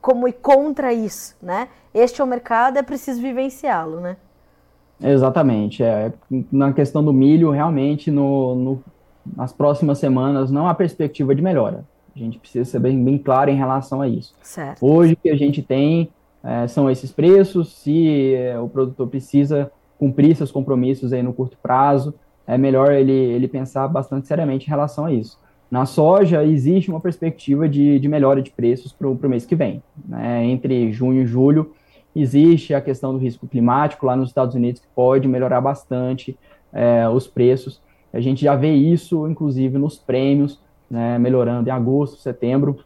como 0.00 0.28
ir 0.28 0.32
contra 0.32 0.92
isso, 0.92 1.36
né? 1.42 1.68
Este 1.94 2.20
é 2.20 2.24
o 2.24 2.26
mercado, 2.26 2.78
é 2.78 2.82
preciso 2.82 3.20
vivenciá-lo, 3.20 4.00
né? 4.00 4.16
Exatamente. 5.02 5.82
É, 5.82 6.12
na 6.52 6.72
questão 6.72 7.02
do 7.02 7.12
milho, 7.12 7.50
realmente, 7.50 8.10
no, 8.10 8.54
no, 8.54 8.84
nas 9.36 9.52
próximas 9.52 9.98
semanas, 9.98 10.50
não 10.50 10.66
há 10.66 10.74
perspectiva 10.74 11.34
de 11.34 11.42
melhora. 11.42 11.84
A 12.14 12.18
gente 12.18 12.38
precisa 12.38 12.68
ser 12.68 12.80
bem, 12.80 13.02
bem 13.02 13.16
claro 13.16 13.50
em 13.50 13.56
relação 13.56 14.02
a 14.02 14.08
isso. 14.08 14.34
Certo. 14.42 14.84
Hoje, 14.84 15.16
que 15.16 15.30
a 15.30 15.36
gente 15.36 15.62
tem 15.62 16.10
é, 16.42 16.66
são 16.66 16.90
esses 16.90 17.12
preços. 17.12 17.72
Se 17.74 18.34
é, 18.34 18.58
o 18.58 18.68
produtor 18.68 19.08
precisa 19.08 19.70
cumprir 19.98 20.34
seus 20.34 20.50
compromissos 20.50 21.12
aí 21.12 21.22
no 21.22 21.32
curto 21.32 21.56
prazo, 21.62 22.14
é 22.46 22.56
melhor 22.56 22.92
ele, 22.92 23.12
ele 23.12 23.46
pensar 23.46 23.86
bastante 23.88 24.26
seriamente 24.26 24.66
em 24.66 24.70
relação 24.70 25.04
a 25.04 25.12
isso. 25.12 25.38
Na 25.70 25.86
soja, 25.86 26.44
existe 26.44 26.90
uma 26.90 27.00
perspectiva 27.00 27.68
de, 27.68 28.00
de 28.00 28.08
melhora 28.08 28.42
de 28.42 28.50
preços 28.50 28.92
para 28.92 29.08
o 29.08 29.28
mês 29.28 29.46
que 29.46 29.54
vem. 29.54 29.82
Né? 30.08 30.44
Entre 30.46 30.90
junho 30.90 31.22
e 31.22 31.26
julho, 31.26 31.72
existe 32.16 32.74
a 32.74 32.80
questão 32.80 33.12
do 33.12 33.18
risco 33.18 33.46
climático 33.46 34.04
lá 34.04 34.16
nos 34.16 34.30
Estados 34.30 34.54
Unidos, 34.54 34.80
que 34.80 34.88
pode 34.94 35.28
melhorar 35.28 35.60
bastante 35.60 36.36
é, 36.72 37.08
os 37.08 37.28
preços. 37.28 37.80
A 38.12 38.20
gente 38.20 38.42
já 38.42 38.56
vê 38.56 38.72
isso, 38.72 39.28
inclusive, 39.28 39.78
nos 39.78 39.96
prêmios 39.96 40.58
né, 40.90 41.18
melhorando 41.18 41.68
em 41.68 41.72
agosto, 41.72 42.20
setembro, 42.20 42.78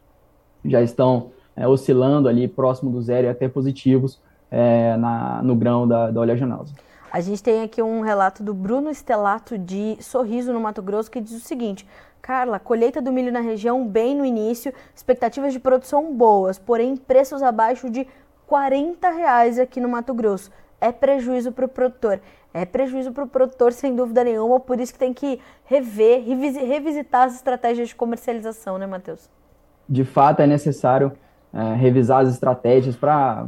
já 0.63 0.81
estão 0.81 1.31
é, 1.55 1.67
oscilando 1.67 2.27
ali 2.27 2.47
próximo 2.47 2.91
do 2.91 3.01
zero 3.01 3.27
e 3.27 3.29
até 3.29 3.47
positivos 3.47 4.19
é, 4.51 4.95
na, 4.97 5.41
no 5.41 5.55
grão 5.55 5.87
da, 5.87 6.11
da 6.11 6.21
oleaginosa. 6.21 6.73
A 7.11 7.21
gente 7.21 7.41
tem 7.41 7.63
aqui 7.63 7.81
um 7.81 8.01
relato 8.01 8.43
do 8.43 8.53
Bruno 8.53 8.89
Estelato 8.89 9.57
de 9.57 9.97
Sorriso, 10.01 10.51
no 10.51 10.59
Mato 10.59 10.81
Grosso, 10.81 11.09
que 11.09 11.21
diz 11.21 11.33
o 11.33 11.39
seguinte: 11.39 11.87
Carla, 12.21 12.59
colheita 12.59 13.01
do 13.01 13.11
milho 13.11 13.31
na 13.31 13.39
região 13.39 13.87
bem 13.87 14.15
no 14.15 14.25
início, 14.25 14.73
expectativas 14.93 15.53
de 15.53 15.59
produção 15.59 16.13
boas, 16.13 16.59
porém 16.59 16.97
preços 16.97 17.41
abaixo 17.41 17.89
de 17.89 18.05
40 18.47 19.09
reais 19.11 19.57
aqui 19.57 19.79
no 19.79 19.87
Mato 19.87 20.13
Grosso. 20.13 20.51
É 20.81 20.91
prejuízo 20.91 21.51
para 21.51 21.65
o 21.65 21.69
produtor 21.69 22.19
é 22.55 22.63
prejuízo 22.63 23.11
para 23.11 23.25
o 23.25 23.27
produtor, 23.27 23.73
sem 23.73 23.93
dúvida 23.93 24.23
nenhuma, 24.23 24.61
por 24.61 24.79
isso 24.79 24.93
que 24.93 24.97
tem 24.97 25.13
que 25.13 25.41
rever, 25.65 26.23
revisitar 26.25 27.23
as 27.23 27.35
estratégias 27.35 27.89
de 27.89 27.95
comercialização, 27.95 28.77
né, 28.77 28.87
Matheus? 28.87 29.29
De 29.89 30.05
fato, 30.05 30.39
é 30.39 30.47
necessário 30.47 31.11
é, 31.55 31.73
revisar 31.75 32.21
as 32.21 32.33
estratégias 32.33 32.97
para 32.97 33.47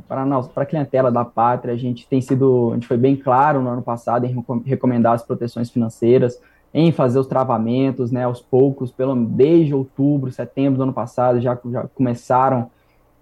a 0.56 0.66
clientela 0.66 1.12
da 1.12 1.26
pátria. 1.26 1.74
A 1.74 1.78
gente 1.78 2.08
tem 2.08 2.22
sido, 2.22 2.70
a 2.72 2.76
gente 2.76 2.88
foi 2.88 2.96
bem 2.96 3.18
claro 3.18 3.62
no 3.62 3.70
ano 3.70 3.82
passado 3.82 4.26
em 4.26 4.46
recomendar 4.66 5.14
as 5.14 5.24
proteções 5.24 5.70
financeiras, 5.70 6.42
em 6.74 6.90
fazer 6.94 7.20
os 7.20 7.28
travamentos, 7.28 8.10
né, 8.10 8.24
aos 8.24 8.42
poucos, 8.42 8.92
pelo 8.92 9.14
desde 9.14 9.74
outubro, 9.74 10.32
setembro 10.32 10.78
do 10.78 10.84
ano 10.84 10.94
passado, 10.94 11.42
já, 11.42 11.58
já 11.70 11.86
começaram 11.94 12.70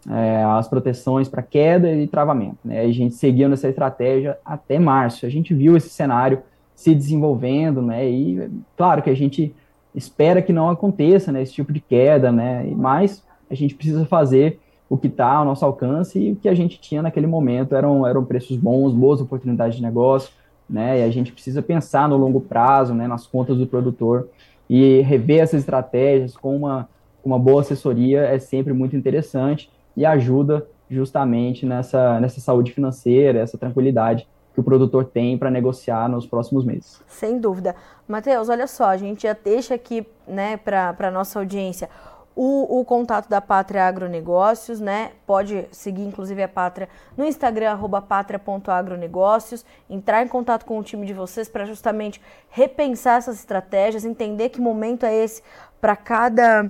é, 0.07 0.43
as 0.43 0.67
proteções 0.67 1.27
para 1.27 1.41
queda 1.41 1.91
e 1.91 2.05
travamento. 2.05 2.59
Né? 2.63 2.81
A 2.81 2.91
gente 2.91 3.15
seguiu 3.15 3.49
nessa 3.49 3.67
estratégia 3.67 4.37
até 4.45 4.77
março. 4.77 5.25
A 5.25 5.29
gente 5.29 5.51
viu 5.51 5.75
esse 5.75 5.89
cenário 5.89 6.43
se 6.75 6.93
desenvolvendo, 6.93 7.81
né? 7.81 8.07
E 8.07 8.51
claro 8.75 9.01
que 9.01 9.09
a 9.09 9.15
gente 9.15 9.55
espera 9.95 10.41
que 10.41 10.51
não 10.51 10.69
aconteça 10.69 11.31
né, 11.31 11.41
esse 11.41 11.53
tipo 11.53 11.71
de 11.71 11.79
queda, 11.79 12.31
né? 12.31 12.69
Mas 12.75 13.25
a 13.49 13.55
gente 13.55 13.73
precisa 13.73 14.05
fazer 14.05 14.59
o 14.89 14.97
que 14.97 15.07
está 15.07 15.31
ao 15.31 15.45
nosso 15.45 15.65
alcance 15.65 16.19
e 16.19 16.31
o 16.33 16.35
que 16.35 16.47
a 16.47 16.53
gente 16.53 16.79
tinha 16.79 17.01
naquele 17.01 17.27
momento 17.27 17.75
eram, 17.75 18.05
eram 18.05 18.23
preços 18.23 18.55
bons, 18.57 18.93
boas 18.93 19.19
oportunidades 19.19 19.77
de 19.77 19.81
negócio, 19.81 20.31
né? 20.69 20.99
E 20.99 21.03
a 21.03 21.09
gente 21.09 21.31
precisa 21.31 21.61
pensar 21.61 22.07
no 22.07 22.17
longo 22.17 22.39
prazo, 22.39 22.93
né? 22.93 23.07
Nas 23.07 23.25
contas 23.25 23.57
do 23.57 23.67
produtor 23.67 24.29
e 24.69 25.01
rever 25.01 25.41
essas 25.41 25.61
estratégias 25.61 26.35
com 26.35 26.55
uma, 26.55 26.89
uma 27.23 27.37
boa 27.37 27.61
assessoria 27.61 28.21
é 28.21 28.39
sempre 28.39 28.73
muito 28.73 28.95
interessante 28.95 29.71
e 29.95 30.05
ajuda 30.05 30.65
justamente 30.89 31.65
nessa, 31.65 32.19
nessa 32.19 32.39
saúde 32.39 32.71
financeira, 32.71 33.39
essa 33.39 33.57
tranquilidade 33.57 34.27
que 34.53 34.59
o 34.59 34.63
produtor 34.63 35.05
tem 35.05 35.37
para 35.37 35.51
negociar 35.51 36.07
nos 36.07 36.25
próximos 36.25 36.63
meses. 36.63 37.01
Sem 37.07 37.39
dúvida. 37.39 37.75
Matheus, 38.07 38.47
olha 38.47 38.67
só, 38.67 38.85
a 38.85 38.97
gente 38.97 39.23
já 39.23 39.33
deixa 39.33 39.75
aqui 39.75 40.07
né, 40.25 40.55
para 40.57 40.95
a 40.97 41.11
nossa 41.11 41.39
audiência 41.39 41.89
o, 42.35 42.79
o, 42.79 42.85
contato 42.85 43.29
da 43.29 43.39
Pátria 43.39 43.85
Agronegócios, 43.85 44.79
né? 44.79 45.11
Pode 45.25 45.67
seguir, 45.71 46.03
inclusive, 46.03 46.43
a 46.43 46.47
Pátria 46.47 46.89
no 47.15 47.25
Instagram, 47.25 47.71
arroba 47.71 48.01
pátria.agronegócios, 48.01 49.65
entrar 49.89 50.21
em 50.21 50.27
contato 50.27 50.65
com 50.65 50.77
o 50.77 50.83
time 50.83 51.05
de 51.05 51.13
vocês 51.13 51.47
para 51.47 51.65
justamente 51.65 52.21
repensar 52.49 53.19
essas 53.19 53.39
estratégias, 53.39 54.03
entender 54.03 54.49
que 54.49 54.59
momento 54.59 55.05
é 55.05 55.15
esse 55.15 55.41
para 55.79 55.95
cada 55.95 56.69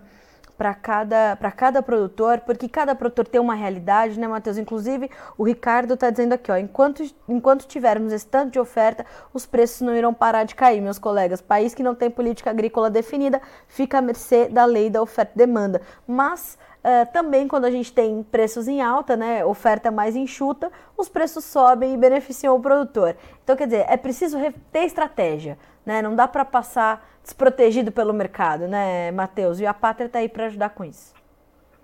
para 0.58 0.74
cada, 0.74 1.38
cada 1.56 1.82
produtor, 1.82 2.42
porque 2.42 2.68
cada 2.68 2.96
produtor 2.96 3.28
tem 3.28 3.40
uma 3.42 3.56
realidade, 3.56 4.20
né, 4.20 4.28
Matheus? 4.28 4.58
Inclusive, 4.58 5.10
o 5.38 5.44
Ricardo 5.44 5.94
está 5.94 6.10
dizendo 6.10 6.34
aqui, 6.34 6.52
ó, 6.52 6.58
enquanto, 6.58 7.04
enquanto 7.28 7.66
tivermos 7.66 8.14
esse 8.14 8.26
tanto 8.26 8.52
de 8.52 8.60
oferta, 8.60 9.06
os 9.34 9.46
preços 9.46 9.82
não 9.82 9.96
irão 9.96 10.14
parar 10.14 10.44
de 10.44 10.56
cair, 10.56 10.82
meus 10.82 11.00
colegas. 11.00 11.42
País 11.42 11.74
que 11.74 11.84
não 11.84 11.96
tem 11.96 12.10
política 12.10 12.50
agrícola 12.50 12.90
definida 12.90 13.42
fica 13.68 13.98
à 13.98 14.02
mercê 14.02 14.48
da 14.48 14.66
lei 14.66 14.90
da 14.90 15.02
oferta 15.02 15.34
e 15.36 15.38
demanda. 15.38 15.82
Mas 16.08 16.58
uh, 16.80 17.12
também 17.12 17.48
quando 17.48 17.66
a 17.66 17.72
gente 17.72 17.92
tem 17.92 18.24
preços 18.24 18.68
em 18.68 18.82
alta, 18.82 19.16
né, 19.16 19.44
oferta 19.46 19.92
mais 19.92 20.16
enxuta, 20.16 20.72
os 20.98 21.10
preços 21.10 21.44
sobem 21.44 21.94
e 21.94 21.98
beneficiam 21.98 22.56
o 22.56 22.62
produtor. 22.62 23.16
Então, 23.44 23.56
quer 23.56 23.66
dizer, 23.66 23.86
é 23.88 23.98
preciso 23.98 24.38
ter 24.72 24.86
estratégia, 24.86 25.58
né? 25.86 26.02
Não 26.02 26.16
dá 26.16 26.28
para 26.28 26.44
passar 26.44 27.08
desprotegido 27.24 27.92
pelo 27.92 28.14
mercado, 28.14 28.68
né, 28.68 29.12
Matheus? 29.12 29.60
E 29.60 29.66
a 29.66 29.74
Pátria 29.74 30.08
está 30.08 30.20
aí 30.20 30.30
para 30.30 30.46
ajudar 30.46 30.70
com 30.70 30.84
isso. 30.84 31.14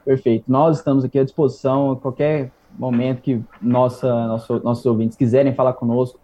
Perfeito. 0.03 0.46
Nós 0.48 0.77
estamos 0.77 1.03
aqui 1.03 1.20
à 1.20 1.24
disposição 1.24 1.96
qualquer 1.96 2.51
momento 2.77 3.22
que 3.22 3.41
nossa, 3.62 4.27
nosso, 4.27 4.60
nossos 4.63 4.86
ouvintes 4.86 5.17
quiserem 5.17 5.53
falar 5.53 5.74
conosco. 5.74 6.20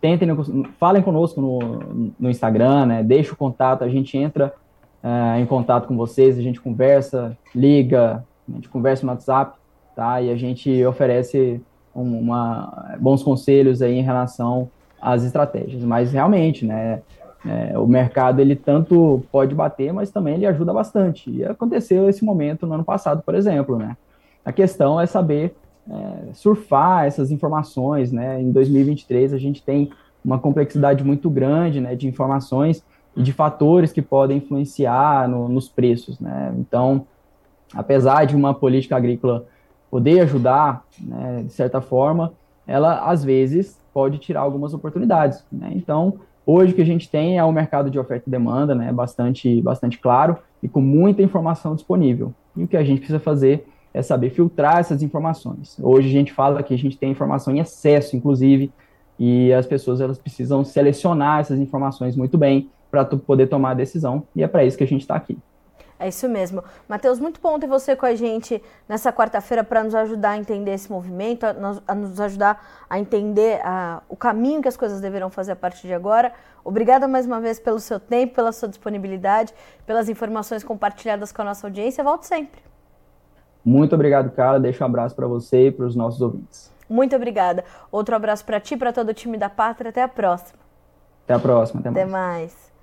Tentem, 0.00 0.28
falem 0.78 1.02
conosco 1.02 1.40
no, 1.40 2.12
no 2.18 2.28
Instagram, 2.28 2.86
né? 2.86 3.02
Deixa 3.02 3.32
o 3.32 3.36
contato, 3.36 3.84
a 3.84 3.88
gente 3.88 4.18
entra 4.18 4.52
uh, 5.02 5.38
em 5.38 5.46
contato 5.46 5.86
com 5.88 5.96
vocês, 5.96 6.36
a 6.38 6.42
gente 6.42 6.60
conversa, 6.60 7.36
liga, 7.54 8.22
a 8.46 8.52
gente 8.52 8.68
conversa 8.68 9.06
no 9.06 9.12
WhatsApp, 9.12 9.56
tá? 9.96 10.20
E 10.20 10.30
a 10.30 10.36
gente 10.36 10.84
oferece 10.84 11.62
uma, 11.94 12.96
bons 13.00 13.22
conselhos 13.22 13.80
aí 13.80 13.94
em 13.94 14.02
relação 14.02 14.68
às 15.04 15.22
estratégias. 15.22 15.84
Mas 15.84 16.12
realmente, 16.12 16.64
né? 16.64 17.02
É, 17.46 17.78
o 17.78 17.86
mercado 17.86 18.40
ele 18.40 18.56
tanto 18.56 19.22
pode 19.30 19.54
bater, 19.54 19.92
mas 19.92 20.10
também 20.10 20.34
ele 20.34 20.46
ajuda 20.46 20.72
bastante. 20.72 21.30
E 21.30 21.44
aconteceu 21.44 22.08
esse 22.08 22.24
momento 22.24 22.66
no 22.66 22.72
ano 22.72 22.84
passado, 22.84 23.22
por 23.22 23.34
exemplo, 23.34 23.76
né? 23.76 23.98
A 24.42 24.50
questão 24.50 24.98
é 24.98 25.04
saber 25.04 25.54
é, 25.90 26.32
surfar 26.32 27.04
essas 27.04 27.30
informações, 27.30 28.10
né? 28.10 28.40
Em 28.40 28.50
2023 28.50 29.34
a 29.34 29.38
gente 29.38 29.62
tem 29.62 29.90
uma 30.24 30.38
complexidade 30.38 31.04
muito 31.04 31.28
grande, 31.28 31.82
né, 31.82 31.94
de 31.94 32.08
informações 32.08 32.82
e 33.14 33.22
de 33.22 33.30
fatores 33.30 33.92
que 33.92 34.00
podem 34.00 34.38
influenciar 34.38 35.28
no, 35.28 35.46
nos 35.46 35.68
preços, 35.68 36.18
né? 36.18 36.54
Então, 36.58 37.06
apesar 37.74 38.24
de 38.24 38.34
uma 38.34 38.54
política 38.54 38.96
agrícola 38.96 39.44
poder 39.90 40.20
ajudar, 40.20 40.82
né, 40.98 41.42
de 41.46 41.52
certa 41.52 41.82
forma, 41.82 42.32
ela 42.66 43.06
às 43.10 43.22
vezes 43.22 43.83
pode 43.94 44.18
tirar 44.18 44.40
algumas 44.40 44.74
oportunidades, 44.74 45.44
né? 45.50 45.70
Então, 45.74 46.18
hoje 46.44 46.72
o 46.72 46.74
que 46.74 46.82
a 46.82 46.86
gente 46.86 47.08
tem 47.08 47.38
é 47.38 47.44
um 47.44 47.52
mercado 47.52 47.88
de 47.88 47.98
oferta 47.98 48.28
e 48.28 48.30
demanda, 48.30 48.74
né, 48.74 48.92
bastante, 48.92 49.62
bastante 49.62 49.98
claro 49.98 50.36
e 50.60 50.68
com 50.68 50.80
muita 50.80 51.22
informação 51.22 51.74
disponível. 51.76 52.34
E 52.56 52.64
o 52.64 52.68
que 52.68 52.76
a 52.76 52.82
gente 52.82 52.98
precisa 52.98 53.20
fazer 53.20 53.66
é 53.94 54.02
saber 54.02 54.30
filtrar 54.30 54.78
essas 54.78 55.02
informações. 55.02 55.78
Hoje 55.80 56.08
a 56.08 56.12
gente 56.12 56.32
fala 56.32 56.62
que 56.64 56.74
a 56.74 56.78
gente 56.78 56.98
tem 56.98 57.12
informação 57.12 57.54
em 57.54 57.60
excesso, 57.60 58.16
inclusive, 58.16 58.72
e 59.18 59.52
as 59.52 59.66
pessoas 59.66 60.00
elas 60.00 60.18
precisam 60.18 60.64
selecionar 60.64 61.38
essas 61.38 61.60
informações 61.60 62.16
muito 62.16 62.36
bem 62.36 62.68
para 62.90 63.04
poder 63.04 63.46
tomar 63.46 63.70
a 63.70 63.74
decisão, 63.74 64.24
e 64.34 64.42
é 64.42 64.48
para 64.48 64.64
isso 64.64 64.76
que 64.76 64.84
a 64.84 64.86
gente 64.86 65.02
está 65.02 65.14
aqui. 65.14 65.38
É 66.04 66.08
isso 66.08 66.28
mesmo. 66.28 66.62
Matheus, 66.86 67.18
muito 67.18 67.40
bom 67.40 67.58
ter 67.58 67.66
você 67.66 67.96
com 67.96 68.04
a 68.04 68.14
gente 68.14 68.62
nessa 68.86 69.10
quarta-feira 69.10 69.64
para 69.64 69.82
nos 69.82 69.94
ajudar 69.94 70.32
a 70.32 70.36
entender 70.36 70.72
esse 70.72 70.92
movimento, 70.92 71.44
a, 71.44 71.94
nos 71.94 72.20
ajudar 72.20 72.62
a 72.90 72.98
entender 72.98 73.58
a, 73.64 74.02
o 74.06 74.14
caminho 74.14 74.60
que 74.60 74.68
as 74.68 74.76
coisas 74.76 75.00
deverão 75.00 75.30
fazer 75.30 75.52
a 75.52 75.56
partir 75.56 75.86
de 75.86 75.94
agora. 75.94 76.30
Obrigada 76.62 77.08
mais 77.08 77.24
uma 77.24 77.40
vez 77.40 77.58
pelo 77.58 77.78
seu 77.80 77.98
tempo, 77.98 78.34
pela 78.34 78.52
sua 78.52 78.68
disponibilidade, 78.68 79.54
pelas 79.86 80.10
informações 80.10 80.62
compartilhadas 80.62 81.32
com 81.32 81.40
a 81.40 81.46
nossa 81.46 81.66
audiência. 81.66 82.04
Volte 82.04 82.26
sempre. 82.26 82.60
Muito 83.64 83.94
obrigado, 83.94 84.30
Carla. 84.32 84.60
Deixo 84.60 84.84
um 84.84 84.86
abraço 84.86 85.16
para 85.16 85.26
você 85.26 85.68
e 85.68 85.72
para 85.72 85.86
os 85.86 85.96
nossos 85.96 86.20
ouvintes. 86.20 86.70
Muito 86.86 87.16
obrigada. 87.16 87.64
Outro 87.90 88.14
abraço 88.14 88.44
para 88.44 88.60
ti, 88.60 88.76
para 88.76 88.92
todo 88.92 89.08
o 89.08 89.14
time 89.14 89.38
da 89.38 89.48
Pátria. 89.48 89.88
Até 89.88 90.02
a 90.02 90.08
próxima. 90.08 90.58
Até 91.24 91.32
a 91.32 91.38
próxima. 91.38 91.80
Até, 91.80 91.88
até 91.88 92.04
mais. 92.04 92.12
mais. 92.12 92.73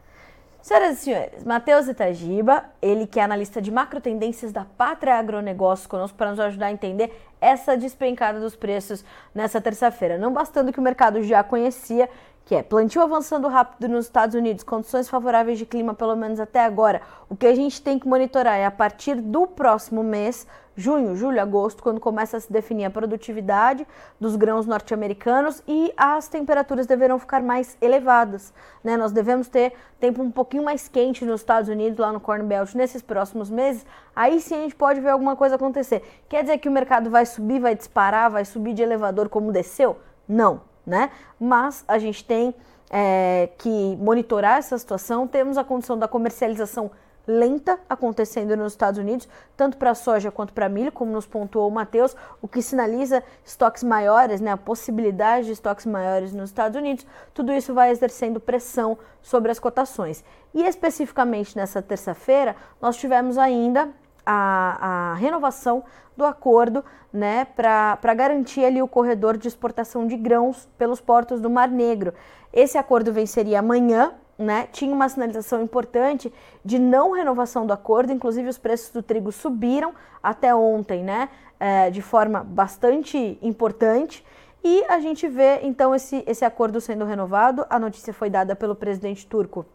Senhoras 0.62 1.00
e 1.00 1.02
senhores, 1.02 1.44
Matheus 1.44 1.88
Itagiba, 1.88 2.66
ele 2.80 3.08
que 3.08 3.20
é 3.20 3.24
analista 3.24 3.60
de 3.60 3.72
macro 3.72 4.00
tendências 4.00 4.52
da 4.52 4.64
Pátria 4.64 5.16
Agronegócio, 5.16 5.90
conosco 5.90 6.16
para 6.16 6.30
nos 6.30 6.40
ajudar 6.40 6.68
a 6.68 6.72
entender 6.72 7.20
essa 7.42 7.76
despencada 7.76 8.40
dos 8.40 8.56
preços 8.56 9.04
nessa 9.34 9.60
terça-feira. 9.60 10.20
Não 10.20 10.32
bastando 10.32 10.72
que 10.72 10.80
o 10.80 10.84
mercado 10.84 11.24
já 11.24 11.44
conhecia, 11.44 12.08
que 12.46 12.54
é 12.54 12.62
plantio 12.62 13.02
avançando 13.02 13.48
rápido 13.48 13.90
nos 13.90 14.06
Estados 14.06 14.36
Unidos, 14.36 14.64
condições 14.64 15.10
favoráveis 15.10 15.58
de 15.58 15.66
clima 15.66 15.96
pelo 15.96 16.16
menos 16.16 16.40
até 16.40 16.64
agora. 16.64 17.02
O 17.28 17.36
que 17.36 17.48
a 17.48 17.56
gente 17.56 17.82
tem 17.82 17.98
que 17.98 18.08
monitorar 18.08 18.60
é 18.60 18.66
a 18.66 18.72
partir 18.72 19.16
do 19.16 19.48
próximo 19.48 20.04
mês, 20.04 20.46
junho, 20.76 21.16
julho, 21.16 21.42
agosto, 21.42 21.84
quando 21.84 22.00
começa 22.00 22.38
a 22.38 22.40
se 22.40 22.52
definir 22.52 22.86
a 22.86 22.90
produtividade 22.90 23.86
dos 24.20 24.36
grãos 24.36 24.66
norte-americanos 24.66 25.62
e 25.68 25.94
as 25.98 26.28
temperaturas 26.28 26.88
deverão 26.88 27.20
ficar 27.20 27.42
mais 27.42 27.78
elevadas. 27.82 28.54
Né? 28.84 28.96
Nós 28.98 29.12
devemos 29.12 29.48
ter 29.48 29.74
tempo 30.00 30.22
um 30.22 30.32
pouquinho 30.32 30.64
mais 30.64 30.88
quente 30.88 31.26
nos 31.26 31.42
Estados 31.42 31.70
Unidos, 31.70 32.00
lá 32.00 32.12
no 32.12 32.20
Corn 32.20 32.44
Belt, 32.46 32.74
nesses 32.74 33.02
próximos 33.02 33.50
meses. 33.50 33.86
Aí 34.16 34.40
sim 34.40 34.56
a 34.56 34.62
gente 34.62 34.76
pode 34.76 35.00
ver 35.02 35.10
alguma 35.10 35.36
coisa 35.36 35.56
acontecer. 35.56 36.04
Quer 36.30 36.44
dizer 36.44 36.58
que 36.58 36.70
o 36.70 36.72
mercado 36.72 37.10
vai 37.10 37.26
subir, 37.26 37.60
vai 37.60 37.76
disparar, 37.76 38.32
vai 38.32 38.46
subir 38.46 38.74
de 38.74 38.82
elevador 38.82 39.30
como 39.30 39.52
desceu? 39.52 39.98
Não, 40.28 40.62
né? 40.86 41.12
Mas 41.40 41.84
a 41.88 41.98
gente 41.98 42.24
tem 42.24 42.56
é, 42.90 43.50
que 43.58 43.96
monitorar 43.98 44.58
essa 44.58 44.78
situação. 44.78 45.28
Temos 45.28 45.58
a 45.58 45.64
condição 45.64 45.98
da 45.98 46.08
comercialização 46.08 46.92
lenta 47.28 47.80
acontecendo 47.90 48.56
nos 48.58 48.74
Estados 48.74 49.00
Unidos, 49.00 49.28
tanto 49.56 49.78
para 49.78 49.94
soja 49.94 50.32
quanto 50.32 50.54
para 50.54 50.70
milho, 50.70 50.92
como 50.92 51.12
nos 51.12 51.26
pontuou 51.26 51.68
o 51.68 51.72
Matheus, 51.72 52.16
o 52.42 52.48
que 52.48 52.62
sinaliza 52.62 53.24
estoques 53.46 53.84
maiores, 53.84 54.42
né, 54.42 54.52
a 54.52 54.58
possibilidade 54.58 55.48
de 55.48 55.54
estoques 55.54 55.86
maiores 55.86 56.34
nos 56.34 56.50
Estados 56.50 56.78
Unidos. 56.78 57.06
Tudo 57.34 57.54
isso 57.54 57.74
vai 57.74 57.92
exercendo 57.92 58.40
pressão 58.40 58.98
sobre 59.22 59.52
as 59.52 59.60
cotações. 59.60 60.24
E 60.54 60.64
especificamente 60.64 61.56
nessa 61.56 61.82
terça-feira, 61.82 62.56
nós 62.82 62.98
tivemos 62.98 63.38
ainda 63.38 63.90
a, 64.26 65.12
a, 65.12 65.14
renovação 65.16 65.84
do 66.16 66.26
acordo 66.26 66.84
né, 67.12 67.46
para 67.46 68.14
garantir 68.14 68.64
ali 68.64 68.82
o 68.82 68.88
corredor 68.88 69.38
de 69.38 69.48
exportação 69.48 70.06
de 70.06 70.16
grãos 70.16 70.68
pelos 70.78 71.02
portos 71.02 71.40
do 71.40 71.50
Mar 71.50 71.70
Negro. 71.70 72.14
Esse 72.54 72.78
acordo 72.78 73.14
venceria 73.14 73.60
amanhã, 73.60 74.14
né, 74.42 74.68
tinha 74.72 74.94
uma 74.94 75.08
sinalização 75.08 75.62
importante 75.62 76.34
de 76.66 76.80
não 76.80 77.12
renovação 77.12 77.66
do 77.66 77.74
acordo, 77.74 78.12
inclusive 78.12 78.50
os 78.50 78.58
preços 78.58 78.92
do 78.92 79.04
trigo 79.04 79.32
subiram 79.32 79.94
até 80.22 80.54
ontem, 80.54 81.04
né, 81.04 81.30
é, 81.60 81.90
de 81.90 82.02
forma 82.02 82.44
bastante 82.44 83.38
importante. 83.42 84.26
E 84.64 84.84
a 84.90 85.00
gente 85.00 85.28
vê 85.28 85.60
então 85.64 85.94
esse, 85.96 86.24
esse 86.28 86.46
acordo 86.46 86.80
sendo 86.80 87.06
renovado. 87.06 87.66
A 87.70 87.80
notícia 87.80 88.14
foi 88.14 88.30
dada 88.30 88.56
pelo 88.56 88.76
presidente 88.76 89.26
turco 89.26 89.66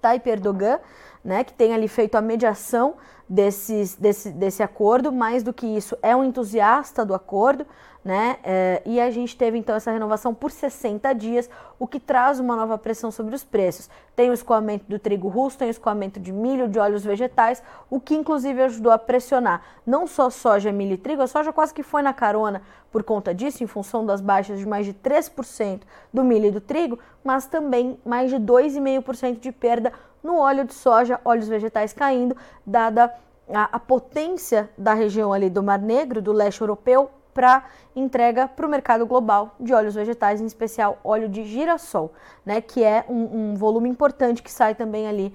Tayyip 0.00 0.28
Erdogan, 0.28 0.80
né, 1.24 1.44
que 1.44 1.52
tem 1.52 1.74
ali 1.74 1.88
feito 1.88 2.16
a 2.16 2.20
mediação 2.20 2.94
desses, 3.28 3.96
desse, 3.96 4.30
desse 4.30 4.62
acordo. 4.62 5.12
Mais 5.12 5.42
do 5.42 5.52
que 5.52 5.66
isso, 5.66 5.96
é 6.02 6.14
um 6.14 6.24
entusiasta 6.24 7.04
do 7.04 7.14
acordo 7.14 7.66
né? 8.06 8.36
É, 8.44 8.82
e 8.86 9.00
a 9.00 9.10
gente 9.10 9.36
teve 9.36 9.58
então 9.58 9.74
essa 9.74 9.90
renovação 9.90 10.32
por 10.32 10.52
60 10.52 11.12
dias, 11.12 11.50
o 11.76 11.88
que 11.88 11.98
traz 11.98 12.38
uma 12.38 12.54
nova 12.54 12.78
pressão 12.78 13.10
sobre 13.10 13.34
os 13.34 13.42
preços. 13.42 13.90
Tem 14.14 14.30
o 14.30 14.32
escoamento 14.32 14.84
do 14.88 14.96
trigo 14.96 15.26
russo, 15.26 15.58
tem 15.58 15.66
o 15.66 15.72
escoamento 15.72 16.20
de 16.20 16.30
milho, 16.30 16.68
de 16.68 16.78
óleos 16.78 17.04
vegetais, 17.04 17.60
o 17.90 17.98
que 17.98 18.14
inclusive 18.14 18.62
ajudou 18.62 18.92
a 18.92 18.98
pressionar 18.98 19.60
não 19.84 20.06
só 20.06 20.30
soja, 20.30 20.70
milho 20.70 20.92
e 20.92 20.96
trigo, 20.96 21.20
a 21.20 21.26
soja 21.26 21.52
quase 21.52 21.74
que 21.74 21.82
foi 21.82 22.00
na 22.00 22.14
carona 22.14 22.62
por 22.92 23.02
conta 23.02 23.34
disso, 23.34 23.64
em 23.64 23.66
função 23.66 24.06
das 24.06 24.20
baixas 24.20 24.60
de 24.60 24.66
mais 24.68 24.86
de 24.86 24.94
3% 24.94 25.80
do 26.14 26.22
milho 26.22 26.46
e 26.46 26.50
do 26.52 26.60
trigo, 26.60 27.00
mas 27.24 27.46
também 27.46 27.98
mais 28.06 28.30
de 28.30 28.36
2,5% 28.36 29.40
de 29.40 29.50
perda 29.50 29.92
no 30.22 30.38
óleo 30.38 30.64
de 30.64 30.74
soja, 30.74 31.20
óleos 31.24 31.48
vegetais 31.48 31.92
caindo, 31.92 32.36
dada 32.64 33.12
a, 33.52 33.64
a 33.72 33.80
potência 33.80 34.70
da 34.78 34.94
região 34.94 35.32
ali 35.32 35.50
do 35.50 35.60
Mar 35.60 35.80
Negro, 35.80 36.22
do 36.22 36.32
leste 36.32 36.60
europeu, 36.60 37.10
para 37.36 37.64
entrega 37.94 38.48
para 38.48 38.66
o 38.66 38.70
mercado 38.70 39.04
global 39.04 39.54
de 39.60 39.74
óleos 39.74 39.94
vegetais, 39.94 40.40
em 40.40 40.46
especial 40.46 40.98
óleo 41.04 41.28
de 41.28 41.44
girassol, 41.44 42.14
né, 42.46 42.62
que 42.62 42.82
é 42.82 43.04
um, 43.10 43.50
um 43.52 43.54
volume 43.54 43.90
importante 43.90 44.42
que 44.42 44.50
sai 44.50 44.74
também 44.74 45.06
ali 45.06 45.34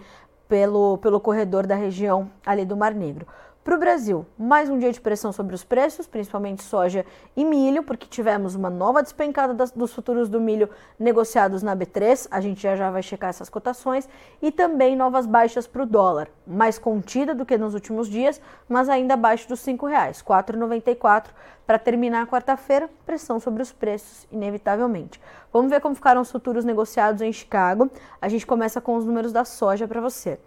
pelo, 0.49 0.97
pelo 0.97 1.19
corredor 1.19 1.67
da 1.67 1.75
região 1.75 2.31
ali 2.43 2.65
do 2.65 2.75
Mar 2.75 2.95
Negro. 2.95 3.27
Para 3.63 3.75
o 3.75 3.77
Brasil, 3.77 4.25
mais 4.39 4.71
um 4.71 4.79
dia 4.79 4.91
de 4.91 4.99
pressão 4.99 5.31
sobre 5.31 5.53
os 5.53 5.63
preços, 5.63 6.07
principalmente 6.07 6.63
soja 6.63 7.05
e 7.35 7.45
milho, 7.45 7.83
porque 7.83 8.07
tivemos 8.07 8.55
uma 8.55 8.71
nova 8.71 9.03
despencada 9.03 9.53
das, 9.53 9.69
dos 9.69 9.93
futuros 9.93 10.29
do 10.29 10.41
milho 10.41 10.67
negociados 10.97 11.61
na 11.61 11.75
B3, 11.75 12.27
a 12.31 12.41
gente 12.41 12.59
já 12.59 12.75
já 12.75 12.89
vai 12.89 13.03
checar 13.03 13.29
essas 13.29 13.49
cotações, 13.49 14.09
e 14.41 14.51
também 14.51 14.95
novas 14.95 15.27
baixas 15.27 15.67
para 15.67 15.83
o 15.83 15.85
dólar, 15.85 16.27
mais 16.45 16.79
contida 16.79 17.35
do 17.35 17.45
que 17.45 17.55
nos 17.55 17.75
últimos 17.75 18.09
dias, 18.09 18.41
mas 18.67 18.89
ainda 18.89 19.13
abaixo 19.13 19.47
dos 19.47 19.63
R$ 19.63 19.73
5,00, 19.73 20.23
4,94 20.23 21.25
para 21.67 21.77
terminar 21.77 22.23
a 22.23 22.27
quarta-feira, 22.27 22.89
pressão 23.05 23.39
sobre 23.39 23.61
os 23.61 23.71
preços, 23.71 24.27
inevitavelmente. 24.31 25.21
Vamos 25.53 25.69
ver 25.69 25.81
como 25.81 25.93
ficaram 25.93 26.21
os 26.21 26.31
futuros 26.31 26.65
negociados 26.65 27.21
em 27.21 27.31
Chicago. 27.31 27.91
A 28.19 28.27
gente 28.27 28.45
começa 28.47 28.81
com 28.81 28.95
os 28.95 29.05
números 29.05 29.31
da 29.31 29.45
soja 29.45 29.87
para 29.87 30.01
você. 30.01 30.39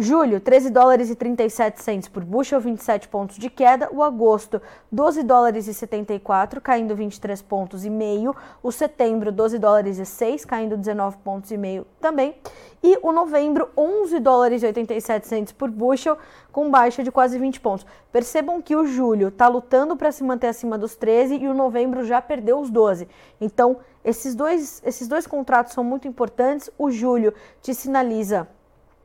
Julho, 0.00 0.38
13 0.38 0.70
dólares 0.70 1.10
e 1.10 1.16
37 1.16 1.82
centes 1.82 2.08
por 2.08 2.24
bushel, 2.24 2.60
27 2.60 3.08
pontos 3.08 3.36
de 3.36 3.50
queda. 3.50 3.88
O 3.92 4.00
agosto, 4.00 4.62
12 4.92 5.24
dólares 5.24 5.66
e 5.66 5.74
74, 5.74 6.60
caindo 6.60 6.94
23 6.94 7.42
pontos 7.42 7.84
e 7.84 7.90
meio. 7.90 8.32
O 8.62 8.70
setembro, 8.70 9.32
12 9.32 9.58
dólares 9.58 9.98
e 9.98 10.06
6, 10.06 10.44
caindo 10.44 10.76
19 10.76 11.16
pontos 11.16 11.50
e 11.50 11.56
meio 11.56 11.84
também. 12.00 12.36
E 12.80 12.96
o 13.02 13.10
novembro, 13.10 13.70
11 13.76 14.20
dólares 14.20 14.62
e 14.62 14.66
87 14.66 15.26
centes 15.26 15.52
por 15.52 15.68
bushel, 15.68 16.16
com 16.52 16.70
baixa 16.70 17.02
de 17.02 17.10
quase 17.10 17.36
20 17.36 17.58
pontos. 17.58 17.84
Percebam 18.12 18.62
que 18.62 18.76
o 18.76 18.86
julho 18.86 19.26
está 19.26 19.48
lutando 19.48 19.96
para 19.96 20.12
se 20.12 20.22
manter 20.22 20.46
acima 20.46 20.78
dos 20.78 20.94
13 20.94 21.38
e 21.38 21.48
o 21.48 21.54
novembro 21.54 22.04
já 22.04 22.22
perdeu 22.22 22.60
os 22.60 22.70
12. 22.70 23.08
Então, 23.40 23.78
esses 24.04 24.36
dois, 24.36 24.80
esses 24.86 25.08
dois 25.08 25.26
contratos 25.26 25.72
são 25.72 25.82
muito 25.82 26.06
importantes. 26.06 26.70
O 26.78 26.88
julho 26.88 27.34
te 27.60 27.74
sinaliza 27.74 28.46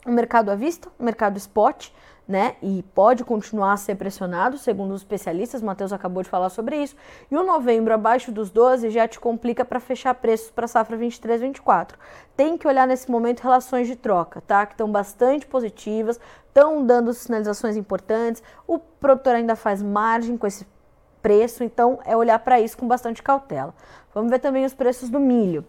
o 0.05 0.11
mercado 0.11 0.49
à 0.49 0.55
vista, 0.55 0.89
o 0.99 1.03
mercado 1.03 1.37
spot, 1.37 1.89
né? 2.27 2.55
E 2.61 2.83
pode 2.95 3.23
continuar 3.23 3.73
a 3.73 3.77
ser 3.77 3.95
pressionado, 3.95 4.57
segundo 4.57 4.93
os 4.93 5.01
especialistas, 5.01 5.61
Matheus 5.61 5.91
acabou 5.91 6.23
de 6.23 6.29
falar 6.29 6.49
sobre 6.49 6.81
isso. 6.81 6.95
E 7.29 7.35
o 7.35 7.43
novembro 7.43 7.93
abaixo 7.93 8.31
dos 8.31 8.49
12 8.49 8.89
já 8.89 9.07
te 9.07 9.19
complica 9.19 9.65
para 9.65 9.79
fechar 9.79 10.13
preços 10.15 10.49
para 10.49 10.67
safra 10.67 10.97
23-24. 10.97 11.95
Tem 12.35 12.57
que 12.57 12.67
olhar 12.67 12.87
nesse 12.87 13.11
momento 13.11 13.41
relações 13.41 13.87
de 13.87 13.95
troca, 13.95 14.41
tá? 14.41 14.65
Que 14.65 14.73
estão 14.73 14.89
bastante 14.89 15.45
positivas, 15.45 16.19
estão 16.47 16.85
dando 16.85 17.13
sinalizações 17.13 17.75
importantes. 17.75 18.41
O 18.65 18.79
produtor 18.79 19.35
ainda 19.35 19.55
faz 19.55 19.81
margem 19.81 20.37
com 20.37 20.47
esse 20.47 20.65
preço, 21.21 21.63
então 21.63 21.99
é 22.05 22.15
olhar 22.15 22.39
para 22.39 22.59
isso 22.59 22.77
com 22.77 22.87
bastante 22.87 23.21
cautela. 23.23 23.73
Vamos 24.13 24.29
ver 24.29 24.39
também 24.39 24.65
os 24.65 24.73
preços 24.73 25.09
do 25.09 25.19
milho. 25.19 25.65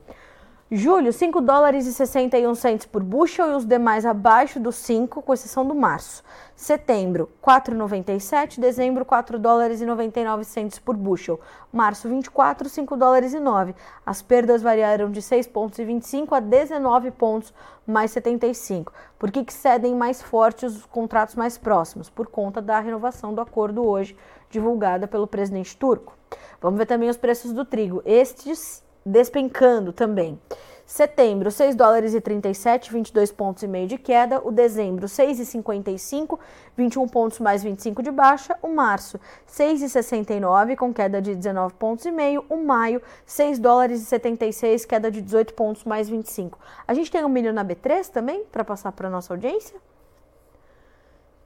Julho, 0.71 1.13
5 1.13 1.43
dólares 1.43 1.87
e 1.87 1.93
61 1.93 2.55
centes 2.55 2.87
por 2.87 3.03
bushel 3.03 3.53
e 3.53 3.55
os 3.55 3.67
demais 3.67 4.07
abaixo 4.07 4.59
dos 4.59 4.77
5, 4.77 5.21
com 5.21 5.35
exceção 5.35 5.67
do 5.67 5.75
março. 5.75 6.25
Setembro, 6.57 7.29
4,97. 7.43 8.59
Dezembro, 8.59 9.05
4 9.05 9.39
dólares 9.39 9.83
e 9.83 9.85
99 9.87 10.43
centes 10.43 10.79
por 10.79 10.97
bushel. 10.97 11.39
Março, 11.71 12.09
24, 12.09 12.67
5 12.67 12.97
dólares 12.97 13.35
e 13.35 13.41
9. 13.41 13.75
As 14.07 14.23
perdas 14.23 14.63
variaram 14.63 15.11
de 15.11 15.21
6 15.21 15.47
pontos 15.49 15.79
e 15.79 15.85
25 15.85 16.35
a 16.35 16.41
19 16.41 17.11
pontos 17.11 17.53
mais 17.87 18.13
75. 18.13 18.91
Por 19.19 19.31
que, 19.31 19.45
que 19.45 19.53
cedem 19.53 19.95
mais 19.95 20.23
fortes 20.23 20.77
os 20.79 20.87
contratos 20.87 21.35
mais 21.35 21.59
próximos? 21.59 22.09
Por 22.09 22.27
conta 22.27 22.63
da 22.63 22.81
renovação 22.81 23.35
do 23.35 23.43
acordo 23.43 23.87
hoje, 23.87 24.17
divulgada 24.49 25.07
pelo 25.07 25.27
presidente 25.27 25.77
turco. 25.77 26.17
Vamos 26.59 26.79
ver 26.79 26.87
também 26.87 27.11
os 27.11 27.19
preços 27.19 27.53
do 27.53 27.67
trigo. 27.67 28.01
Estes 28.07 28.83
despencando 29.05 29.93
também. 29.93 30.39
Setembro, 30.87 31.51
6 31.51 31.75
dólares 31.75 32.13
e 32.13 32.21
37, 32.21 32.93
22 32.93 33.33
pontos 33.33 33.63
e 33.63 33.67
meio 33.67 33.89
de 33.89 33.97
queda. 33.97 34.47
O 34.47 34.53
dezembro, 34.53 35.07
6,55, 35.07 36.39
21 36.77 37.09
pontos 37.09 37.41
mais 37.41 37.63
25 37.63 38.03
de 38.03 38.11
baixa. 38.11 38.57
O 38.61 38.69
março, 38.69 39.19
6,69, 39.49 40.77
com 40.77 40.93
queda 40.93 41.23
de 41.23 41.35
19 41.35 41.75
pontos 41.75 42.05
e 42.05 42.11
meio. 42.11 42.45
O 42.51 42.59
maio, 42.59 43.01
6 43.25 43.59
dólares 43.59 44.03
e 44.03 44.05
76, 44.05 44.85
queda 44.85 45.11
de 45.11 45.23
18 45.23 45.55
pontos 45.55 45.85
mais 45.85 46.09
25. 46.09 46.59
A 46.87 46.93
gente 46.93 47.11
tem 47.11 47.25
um 47.25 47.31
milho 47.31 47.53
na 47.53 47.65
B3 47.65 48.09
também, 48.11 48.45
para 48.53 48.63
passar 48.63 48.93
para 48.93 49.09
nossa 49.09 49.33
audiência? 49.33 49.81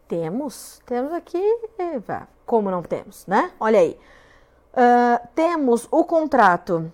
Temos, 0.08 0.80
temos 0.84 1.12
aqui, 1.12 1.40
como 2.44 2.70
não 2.70 2.82
temos, 2.82 3.24
né? 3.26 3.52
Olha 3.60 3.78
aí. 3.78 3.96
Uh, 4.72 5.28
temos 5.34 5.86
o 5.90 6.04
contrato 6.04 6.90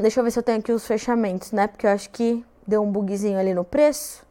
Deixa 0.00 0.18
eu 0.18 0.24
ver 0.24 0.32
se 0.32 0.38
eu 0.40 0.42
tenho 0.42 0.58
aqui 0.58 0.72
os 0.72 0.84
fechamentos, 0.84 1.52
né? 1.52 1.68
Porque 1.68 1.86
eu 1.86 1.90
acho 1.90 2.10
que 2.10 2.44
deu 2.66 2.82
um 2.82 2.90
bugzinho 2.90 3.38
ali 3.38 3.54
no 3.54 3.62
preço. 3.62 4.26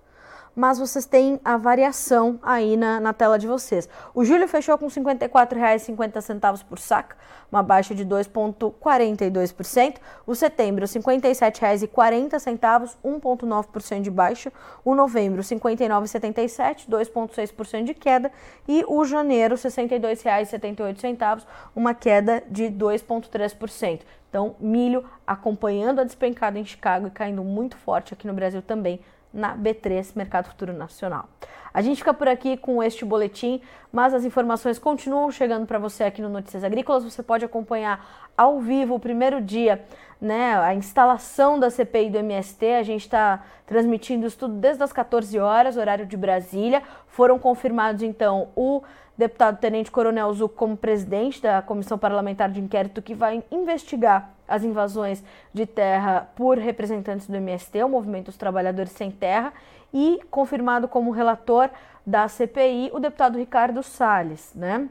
Mas 0.53 0.77
vocês 0.77 1.05
têm 1.05 1.39
a 1.43 1.55
variação 1.55 2.37
aí 2.43 2.75
na, 2.75 2.99
na 2.99 3.13
tela 3.13 3.39
de 3.39 3.47
vocês. 3.47 3.87
O 4.13 4.25
julho 4.25 4.45
fechou 4.47 4.77
com 4.77 4.87
R$ 4.87 4.93
54,50 4.93 6.65
por 6.65 6.77
saca, 6.77 7.15
uma 7.49 7.63
baixa 7.63 7.95
de 7.95 8.05
2,42%. 8.05 9.95
O 10.27 10.35
setembro, 10.35 10.85
R$ 10.85 10.91
57,40, 10.91 12.97
1,9% 13.03 14.01
de 14.01 14.11
baixa. 14.11 14.51
O 14.83 14.93
novembro, 14.93 15.41
R$ 15.41 15.47
59,77, 15.47 16.89
2,6% 16.89 17.85
de 17.85 17.93
queda. 17.93 18.29
E 18.67 18.83
o 18.87 19.05
janeiro, 19.05 19.55
R$ 19.55 19.61
62,78, 19.61 21.45
uma 21.73 21.93
queda 21.95 22.43
de 22.47 22.65
2,3%. 22.65 24.01
Então, 24.33 24.55
milho 24.59 25.07
acompanhando 25.27 26.01
a 26.01 26.03
despencada 26.03 26.57
em 26.57 26.65
Chicago 26.65 27.05
e 27.05 27.11
caindo 27.11 27.43
muito 27.43 27.77
forte 27.77 28.15
aqui 28.15 28.25
no 28.25 28.33
Brasil 28.33 28.63
também 28.63 28.99
na 29.33 29.57
B3 29.57 30.11
Mercado 30.15 30.47
Futuro 30.47 30.71
Nacional. 30.73 31.27
A 31.73 31.81
gente 31.81 31.97
fica 31.97 32.13
por 32.13 32.27
aqui 32.27 32.55
com 32.55 32.83
este 32.83 33.03
boletim, 33.03 33.59
mas 33.91 34.13
as 34.13 34.23
informações 34.23 34.77
continuam 34.77 35.31
chegando 35.31 35.65
para 35.65 35.79
você 35.79 36.03
aqui 36.03 36.21
no 36.21 36.29
Notícias 36.29 36.63
Agrícolas. 36.63 37.03
Você 37.03 37.23
pode 37.23 37.43
acompanhar 37.43 38.29
ao 38.37 38.59
vivo 38.59 38.93
o 38.93 38.99
primeiro 38.99 39.41
dia, 39.41 39.83
né, 40.21 40.55
a 40.59 40.75
instalação 40.75 41.59
da 41.59 41.71
CPI 41.71 42.11
do 42.11 42.19
MST. 42.19 42.73
A 42.73 42.83
gente 42.83 43.01
está 43.01 43.43
transmitindo 43.65 44.27
isso 44.27 44.37
tudo 44.37 44.53
desde 44.53 44.83
as 44.83 44.93
14 44.93 45.39
horas, 45.39 45.75
horário 45.75 46.05
de 46.05 46.15
Brasília. 46.15 46.83
Foram 47.07 47.39
confirmados 47.39 48.03
então 48.03 48.49
o 48.55 48.83
deputado 49.17 49.59
Tenente 49.59 49.89
Coronel 49.89 50.31
Zuc 50.33 50.55
como 50.55 50.77
presidente 50.77 51.41
da 51.41 51.61
Comissão 51.61 51.97
Parlamentar 51.97 52.51
de 52.51 52.61
Inquérito 52.61 53.01
que 53.01 53.15
vai 53.15 53.43
investigar 53.51 54.31
as 54.53 54.63
invasões 54.63 55.23
de 55.51 55.65
terra 55.65 56.29
por 56.35 56.57
representantes 56.59 57.27
do 57.27 57.35
MST, 57.35 57.83
o 57.83 57.89
Movimento 57.89 58.25
dos 58.25 58.37
Trabalhadores 58.37 58.91
Sem 58.91 59.09
Terra, 59.09 59.51
e 59.91 60.21
confirmado 60.29 60.87
como 60.87 61.11
relator 61.11 61.69
da 62.05 62.27
CPI 62.27 62.91
o 62.93 62.99
deputado 62.99 63.37
Ricardo 63.37 63.81
Salles, 63.81 64.51
né? 64.53 64.87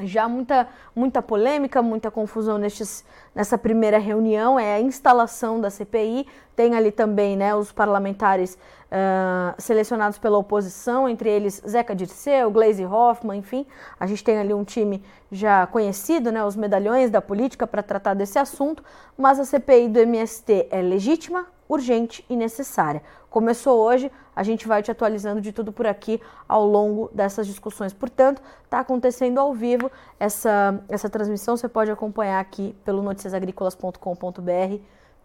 Já 0.00 0.28
muita, 0.28 0.66
muita 0.94 1.22
polêmica, 1.22 1.80
muita 1.80 2.10
confusão 2.10 2.58
nestes, 2.58 3.04
nessa 3.34 3.56
primeira 3.56 3.98
reunião, 3.98 4.58
é 4.58 4.74
a 4.74 4.80
instalação 4.80 5.60
da 5.60 5.70
CPI, 5.70 6.26
tem 6.56 6.74
ali 6.74 6.90
também 6.90 7.36
né, 7.36 7.54
os 7.54 7.70
parlamentares 7.70 8.54
uh, 8.54 9.54
selecionados 9.56 10.18
pela 10.18 10.36
oposição, 10.36 11.08
entre 11.08 11.30
eles 11.30 11.62
Zeca 11.66 11.94
Dirceu, 11.94 12.50
Glaze 12.50 12.84
Hoffman, 12.84 13.38
enfim, 13.38 13.66
a 13.98 14.06
gente 14.06 14.24
tem 14.24 14.38
ali 14.38 14.52
um 14.52 14.64
time 14.64 15.02
já 15.30 15.66
conhecido, 15.66 16.32
né, 16.32 16.44
os 16.44 16.56
medalhões 16.56 17.08
da 17.10 17.22
política 17.22 17.66
para 17.66 17.82
tratar 17.82 18.14
desse 18.14 18.38
assunto, 18.38 18.82
mas 19.16 19.38
a 19.38 19.44
CPI 19.44 19.88
do 19.88 20.00
MST 20.00 20.68
é 20.70 20.82
legítima, 20.82 21.46
urgente 21.68 22.24
e 22.28 22.36
necessária. 22.36 23.02
Começou 23.30 23.80
hoje, 23.80 24.10
a 24.34 24.42
gente 24.42 24.68
vai 24.68 24.82
te 24.82 24.90
atualizando 24.90 25.40
de 25.40 25.52
tudo 25.52 25.72
por 25.72 25.86
aqui 25.86 26.20
ao 26.48 26.66
longo 26.66 27.10
dessas 27.12 27.46
discussões. 27.46 27.92
Portanto, 27.92 28.40
está 28.64 28.80
acontecendo 28.80 29.38
ao 29.38 29.52
vivo 29.52 29.90
essa, 30.18 30.80
essa 30.88 31.08
transmissão, 31.08 31.56
você 31.56 31.68
pode 31.68 31.90
acompanhar 31.90 32.40
aqui 32.40 32.74
pelo 32.84 33.02
noticiasagricolas.com.br 33.02 34.78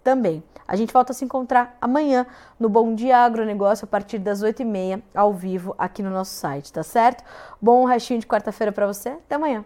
também. 0.03 0.43
A 0.67 0.75
gente 0.75 0.93
volta 0.93 1.11
a 1.11 1.15
se 1.15 1.25
encontrar 1.25 1.77
amanhã 1.81 2.25
no 2.59 2.69
Bom 2.69 2.95
Dia 2.95 3.17
Agronegócio 3.17 3.85
a 3.85 3.87
partir 3.87 4.19
das 4.19 4.43
8h30 4.43 5.01
ao 5.13 5.33
vivo 5.33 5.75
aqui 5.77 6.01
no 6.01 6.09
nosso 6.09 6.33
site, 6.33 6.71
tá 6.71 6.83
certo? 6.83 7.23
Bom 7.61 7.85
restinho 7.85 8.19
de 8.19 8.27
quarta-feira 8.27 8.71
para 8.71 8.87
você, 8.87 9.09
até 9.09 9.35
amanhã. 9.35 9.65